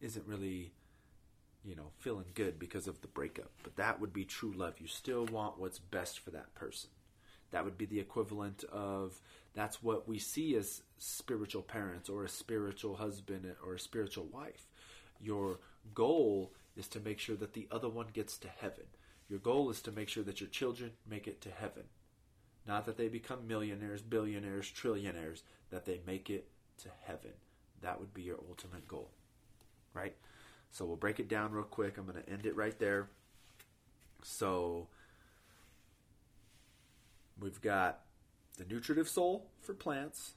isn't 0.01 0.27
really 0.27 0.73
you 1.67 1.75
know 1.75 1.91
feeling 1.99 2.27
good 2.35 2.59
because 2.59 2.87
of 2.87 3.01
the 3.01 3.09
breakup. 3.09 3.51
But 3.63 3.77
that 3.77 4.01
would 4.01 4.13
be 4.13 4.25
true 4.25 4.53
love. 4.53 4.75
You 4.79 4.87
still 4.87 5.27
want 5.27 5.59
what's 5.59 5.79
best 5.79 6.21
for 6.21 6.31
that 6.31 6.55
person. 6.55 6.91
That 7.51 7.65
would 7.65 7.79
be 7.79 7.87
the 7.87 8.01
equivalent 8.01 8.65
of 8.65 9.21
that's 9.55 9.83
what 9.83 10.09
we 10.09 10.19
see 10.19 10.55
as 10.57 10.83
spiritual 10.99 11.63
parents 11.63 12.09
or 12.09 12.25
a 12.25 12.29
spiritual 12.29 12.97
husband 12.97 13.47
or 13.65 13.75
a 13.75 13.81
spiritual 13.81 14.27
wife. 14.33 14.67
Your 15.21 15.59
goal 15.95 16.53
is 16.77 16.89
to 16.89 17.01
make 17.01 17.19
sure 17.19 17.37
that 17.37 17.55
the 17.55 17.69
other 17.71 17.89
one 17.89 18.09
gets 18.13 18.37
to 18.39 18.49
heaven. 18.49 18.85
Your 19.29 19.39
goal 19.39 19.71
is 19.71 19.81
to 19.83 19.93
make 19.93 20.09
sure 20.09 20.25
that 20.25 20.41
your 20.41 20.51
children 20.51 20.93
make 21.09 21.27
it 21.27 21.41
to 21.43 21.51
heaven. 21.51 21.85
Not 22.67 22.85
that 22.87 22.97
they 22.97 23.09
become 23.09 23.47
millionaires 23.47 24.03
billionaires 24.03 24.71
trillionaires 24.71 25.43
that 25.71 25.85
they 25.85 26.01
make 26.07 26.31
it 26.31 26.49
to 26.79 26.89
heaven. 27.05 27.33
That 27.81 27.99
would 27.99 28.13
be 28.13 28.23
your 28.23 28.39
ultimate 28.49 28.87
goal 28.87 29.11
right? 29.97 30.15
So 30.71 30.85
we'll 30.85 30.97
break 30.97 31.19
it 31.19 31.29
down 31.29 31.53
real 31.53 31.65
quick. 31.65 31.97
I'm 31.97 32.07
going 32.07 32.23
to 32.23 32.31
end 32.31 32.47
it 32.47 32.55
right 32.55 32.79
there. 32.79 33.09
So 34.23 34.89
we've 37.41 37.61
got 37.61 38.01
the 38.59 38.65
nutritive 38.65 39.09
soul 39.09 39.51
for 39.61 39.75
plants, 39.75 40.35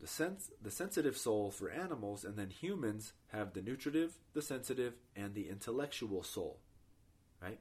the 0.00 0.06
sense 0.06 0.50
the 0.60 0.70
sensitive 0.70 1.16
soul 1.16 1.50
for 1.50 1.70
animals, 1.70 2.24
and 2.24 2.36
then 2.36 2.50
humans 2.50 3.12
have 3.28 3.52
the 3.52 3.62
nutritive, 3.62 4.18
the 4.34 4.42
sensitive, 4.42 4.94
and 5.14 5.34
the 5.34 5.48
intellectual 5.48 6.22
soul. 6.22 6.58
Right? 7.40 7.60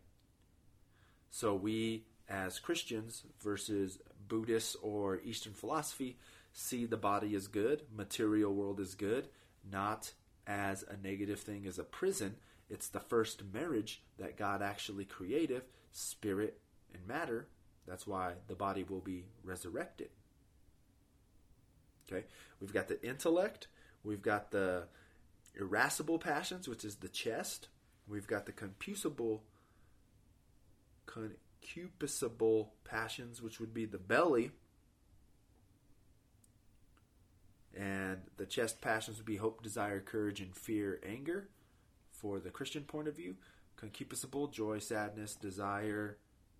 So 1.30 1.56
we 1.56 2.06
as 2.28 2.60
Christians 2.60 3.24
versus 3.44 4.00
Buddhists 4.28 4.76
or 4.82 5.20
Eastern 5.24 5.54
philosophy 5.54 6.18
see 6.54 6.86
the 6.86 6.98
body 6.98 7.36
as 7.36 7.48
good, 7.48 7.84
material 7.96 8.54
world 8.54 8.80
is 8.80 8.96
good, 8.96 9.28
not 9.70 10.14
as 10.48 10.84
a 10.84 10.98
negative 10.98 11.40
thing 11.40 11.66
as 11.66 11.80
a 11.80 11.84
prison. 11.84 12.36
It's 12.70 12.88
the 12.88 13.00
first 13.00 13.44
marriage 13.54 14.02
that 14.18 14.38
God 14.38 14.62
actually 14.62 15.06
created, 15.06 15.64
spirit 15.92 16.60
and 16.94 17.06
matter. 17.08 17.48
That's 17.88 18.08
why 18.08 18.34
the 18.48 18.56
body 18.56 18.84
will 18.88 19.02
be 19.02 19.26
resurrected. 19.44 20.10
Okay? 22.10 22.26
We've 22.60 22.74
got 22.74 22.88
the 22.88 23.02
intellect, 23.06 23.68
we've 24.04 24.22
got 24.22 24.52
the 24.52 24.84
irascible 25.60 26.20
passions, 26.20 26.68
which 26.68 26.86
is 26.86 26.96
the 26.96 27.10
chest. 27.10 27.68
We've 28.08 28.28
got 28.28 28.46
the 28.46 28.52
concupiscible 28.52 29.42
concupiscible 31.08 32.70
passions, 32.84 33.42
which 33.42 33.60
would 33.60 33.74
be 33.74 33.86
the 33.86 33.98
belly. 33.98 34.52
And 37.78 38.22
the 38.38 38.46
chest 38.46 38.82
passions 38.82 39.18
would 39.18 39.26
be 39.26 39.38
hope, 39.38 39.64
desire, 39.64 40.02
courage, 40.02 40.42
and 40.42 40.56
fear, 40.56 41.00
anger 41.08 41.50
for 42.12 42.40
the 42.40 42.50
Christian 42.50 42.84
point 42.84 43.08
of 43.08 43.16
view. 43.16 43.36
Concupiscible, 43.82 44.52
joy, 44.52 44.80
sadness, 44.80 45.36
desire, 45.36 46.18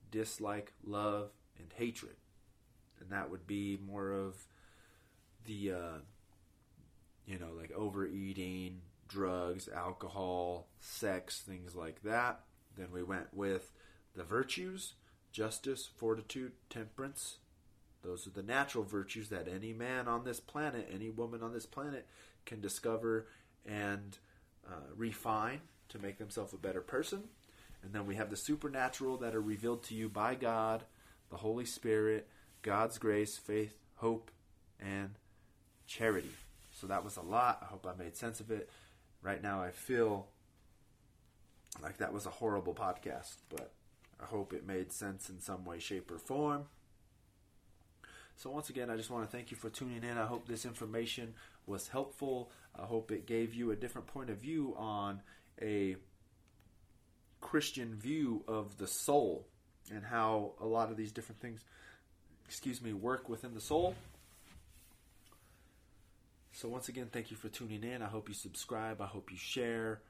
dislike, 0.10 0.74
love, 0.84 1.32
and 1.58 1.68
hatred. 1.76 2.16
And 3.00 3.10
that 3.12 3.30
would 3.30 3.46
be 3.46 3.78
more 3.86 4.12
of 4.12 4.36
the, 5.46 5.72
uh, 5.72 5.98
you 7.26 7.38
know, 7.38 7.50
like 7.58 7.72
overeating, 7.74 8.82
drugs, 9.08 9.68
alcohol, 9.68 10.68
sex, 10.80 11.42
things 11.42 11.76
like 11.76 12.02
that. 12.04 12.42
Then 12.78 12.88
we 12.94 13.04
went 13.04 13.34
with 13.34 13.72
the 14.16 14.24
virtues 14.24 14.94
justice, 15.32 15.90
fortitude, 15.96 16.52
temperance. 16.70 17.38
Those 18.04 18.26
are 18.28 18.32
the 18.32 18.44
natural 18.44 18.84
virtues 18.84 19.30
that 19.30 19.48
any 19.48 19.74
man 19.74 20.08
on 20.08 20.24
this 20.24 20.40
planet, 20.40 20.90
any 20.94 21.10
woman 21.10 21.44
on 21.44 21.54
this 21.54 21.66
planet 21.66 22.08
can 22.46 22.60
discover 22.60 23.28
and 23.66 24.18
uh, 24.68 24.94
refine 24.96 25.62
to 25.90 26.00
make 26.00 26.18
themselves 26.18 26.54
a 26.54 26.58
better 26.58 26.82
person. 26.82 27.24
And 27.84 27.94
then 27.94 28.06
we 28.06 28.16
have 28.16 28.30
the 28.30 28.38
supernatural 28.38 29.18
that 29.18 29.36
are 29.36 29.42
revealed 29.42 29.84
to 29.84 29.96
you 29.96 30.10
by 30.10 30.36
God, 30.36 30.84
the 31.30 31.38
Holy 31.38 31.66
Spirit, 31.66 32.28
God's 32.62 32.98
grace, 32.98 33.38
faith, 33.38 33.74
hope, 33.96 34.32
and 34.80 35.12
charity. 35.88 36.32
So 36.72 36.88
that 36.88 37.04
was 37.04 37.18
a 37.18 37.22
lot. 37.22 37.60
I 37.62 37.66
hope 37.66 37.88
I 37.88 38.02
made 38.02 38.16
sense 38.16 38.40
of 38.40 38.52
it. 38.52 38.70
Right 39.22 39.42
now, 39.42 39.62
I 39.62 39.72
feel 39.72 40.28
like 41.82 41.98
that 41.98 42.14
was 42.14 42.26
a 42.26 42.32
horrible 42.32 42.74
podcast, 42.74 43.36
but 43.50 43.72
I 44.22 44.26
hope 44.26 44.54
it 44.54 44.66
made 44.66 44.92
sense 44.92 45.30
in 45.30 45.40
some 45.40 45.66
way, 45.66 45.80
shape, 45.80 46.10
or 46.12 46.18
form. 46.18 46.66
So, 48.42 48.50
once 48.50 48.72
again, 48.72 48.90
I 48.90 48.98
just 48.98 49.12
want 49.12 49.30
to 49.30 49.38
thank 49.38 49.52
you 49.52 49.58
for 49.58 49.70
tuning 49.70 50.04
in. 50.04 50.18
I 50.18 50.26
hope 50.26 50.48
this 50.48 50.66
information 50.66 51.36
was 51.68 51.88
helpful. 51.88 52.50
I 52.76 52.88
hope 52.88 53.12
it 53.12 53.28
gave 53.28 53.54
you 53.54 53.70
a 53.70 53.76
different 53.76 54.08
point 54.08 54.32
of 54.32 54.38
view 54.38 54.74
on 54.80 55.22
a 55.62 55.96
Christian 57.40 57.94
view 57.94 58.44
of 58.48 58.80
the 58.80 58.88
soul 58.88 59.46
and 59.94 60.04
how 60.04 60.54
a 60.60 60.66
lot 60.66 60.90
of 60.90 60.98
these 60.98 61.12
different 61.12 61.40
things, 61.40 61.64
excuse 62.48 62.82
me, 62.82 62.94
work 62.94 63.30
within 63.30 63.54
the 63.54 63.62
soul. 63.62 63.94
So, 66.52 66.68
once 66.68 66.90
again, 66.90 67.10
thank 67.12 67.30
you 67.30 67.38
for 67.38 67.50
tuning 67.50 67.84
in. 67.84 68.02
I 68.02 68.08
hope 68.08 68.28
you 68.28 68.34
subscribe. 68.34 69.02
I 69.02 69.06
hope 69.06 69.32
you 69.32 69.38
share. 69.38 70.02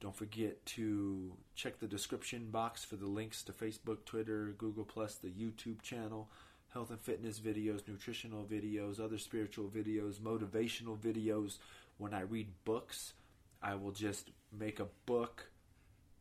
Don't 0.00 0.14
forget 0.14 0.62
to 0.66 1.32
check 1.54 1.80
the 1.80 1.86
description 1.86 2.50
box 2.50 2.84
for 2.84 2.96
the 2.96 3.06
links 3.06 3.42
to 3.44 3.52
Facebook, 3.52 4.04
Twitter, 4.04 4.54
Google 4.58 4.84
Plus, 4.84 5.14
the 5.14 5.30
YouTube 5.30 5.80
channel, 5.80 6.28
health 6.72 6.90
and 6.90 7.00
fitness 7.00 7.40
videos, 7.40 7.86
nutritional 7.86 8.44
videos, 8.44 9.00
other 9.00 9.18
spiritual 9.18 9.68
videos, 9.68 10.18
motivational 10.18 10.98
videos. 10.98 11.58
When 11.96 12.14
I 12.14 12.20
read 12.20 12.48
books, 12.64 13.14
I 13.62 13.74
will 13.74 13.92
just 13.92 14.30
make 14.56 14.78
a 14.80 14.86
book 15.06 15.50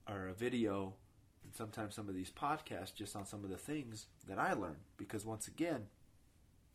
or 0.09 0.27
a 0.27 0.33
video 0.33 0.93
and 1.43 1.53
sometimes 1.53 1.95
some 1.95 2.09
of 2.09 2.15
these 2.15 2.31
podcasts 2.31 2.93
just 2.93 3.15
on 3.15 3.25
some 3.25 3.43
of 3.43 3.49
the 3.49 3.57
things 3.57 4.07
that 4.27 4.39
I 4.39 4.53
learn. 4.53 4.77
because 4.97 5.25
once 5.25 5.47
again, 5.47 5.87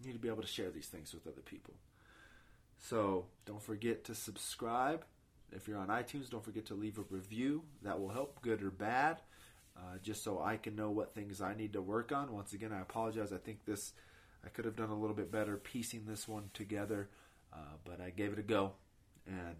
you 0.01 0.07
need 0.07 0.13
to 0.15 0.19
be 0.19 0.29
able 0.29 0.43
to 0.43 0.49
share 0.49 0.71
these 0.71 0.87
things 0.87 1.13
with 1.13 1.27
other 1.27 1.43
people. 1.43 1.75
So, 2.79 3.27
don't 3.47 3.63
forget 3.63 4.05
to 4.05 4.15
subscribe 4.15 5.05
if 5.55 5.69
you're 5.69 5.79
on 5.79 5.89
iTunes, 5.89 6.31
don't 6.31 6.45
forget 6.45 6.67
to 6.67 6.75
leave 6.75 6.99
a 6.99 7.05
review. 7.11 7.63
That 7.83 8.01
will 8.01 8.09
help, 8.09 8.41
good 8.43 8.63
or 8.63 8.71
bad, 8.71 9.21
uh, 9.77 9.99
just 10.03 10.23
so 10.23 10.41
I 10.41 10.57
can 10.57 10.77
know 10.77 10.91
what 10.91 11.15
things 11.15 11.41
I 11.41 11.55
need 11.55 11.73
to 11.75 11.83
work 11.83 12.13
on. 12.13 12.33
Once 12.33 12.53
again, 12.53 12.73
I 12.73 12.81
apologize. 12.81 13.33
I 13.33 13.39
think 13.39 13.65
this, 13.65 13.93
I 14.45 14.49
could 14.49 14.65
have 14.65 14.77
done 14.77 14.91
a 14.91 14.99
little 14.99 15.17
bit 15.17 15.33
better 15.33 15.57
piecing 15.57 16.05
this 16.07 16.29
one 16.29 16.51
together, 16.55 17.09
uh, 17.53 17.77
but 17.85 18.01
I 18.01 18.11
gave 18.11 18.33
it 18.33 18.39
a 18.39 18.43
go 18.43 18.73
and 19.27 19.57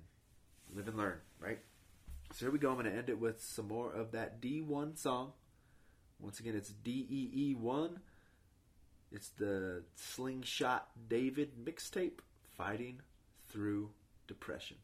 live 0.75 0.89
and 0.89 0.97
learn, 0.97 1.19
right? 1.41 1.59
So 2.33 2.47
here 2.47 2.51
we 2.51 2.59
go. 2.59 2.71
I'm 2.71 2.79
going 2.79 2.91
to 2.91 2.97
end 2.97 3.11
it 3.11 3.19
with 3.19 3.43
some 3.43 3.69
more 3.69 3.93
of 3.93 4.13
that 4.13 4.41
Dee-1 4.41 4.97
song. 4.97 5.33
Once 6.19 6.41
again, 6.41 6.55
it's 6.57 6.73
DEE1. 6.85 7.97
It's 9.11 9.29
the 9.31 9.83
Slingshot 9.97 10.89
David 11.09 11.51
mixtape, 11.63 12.21
Fighting 12.57 13.01
Through 13.49 13.91
Depression. 14.27 14.79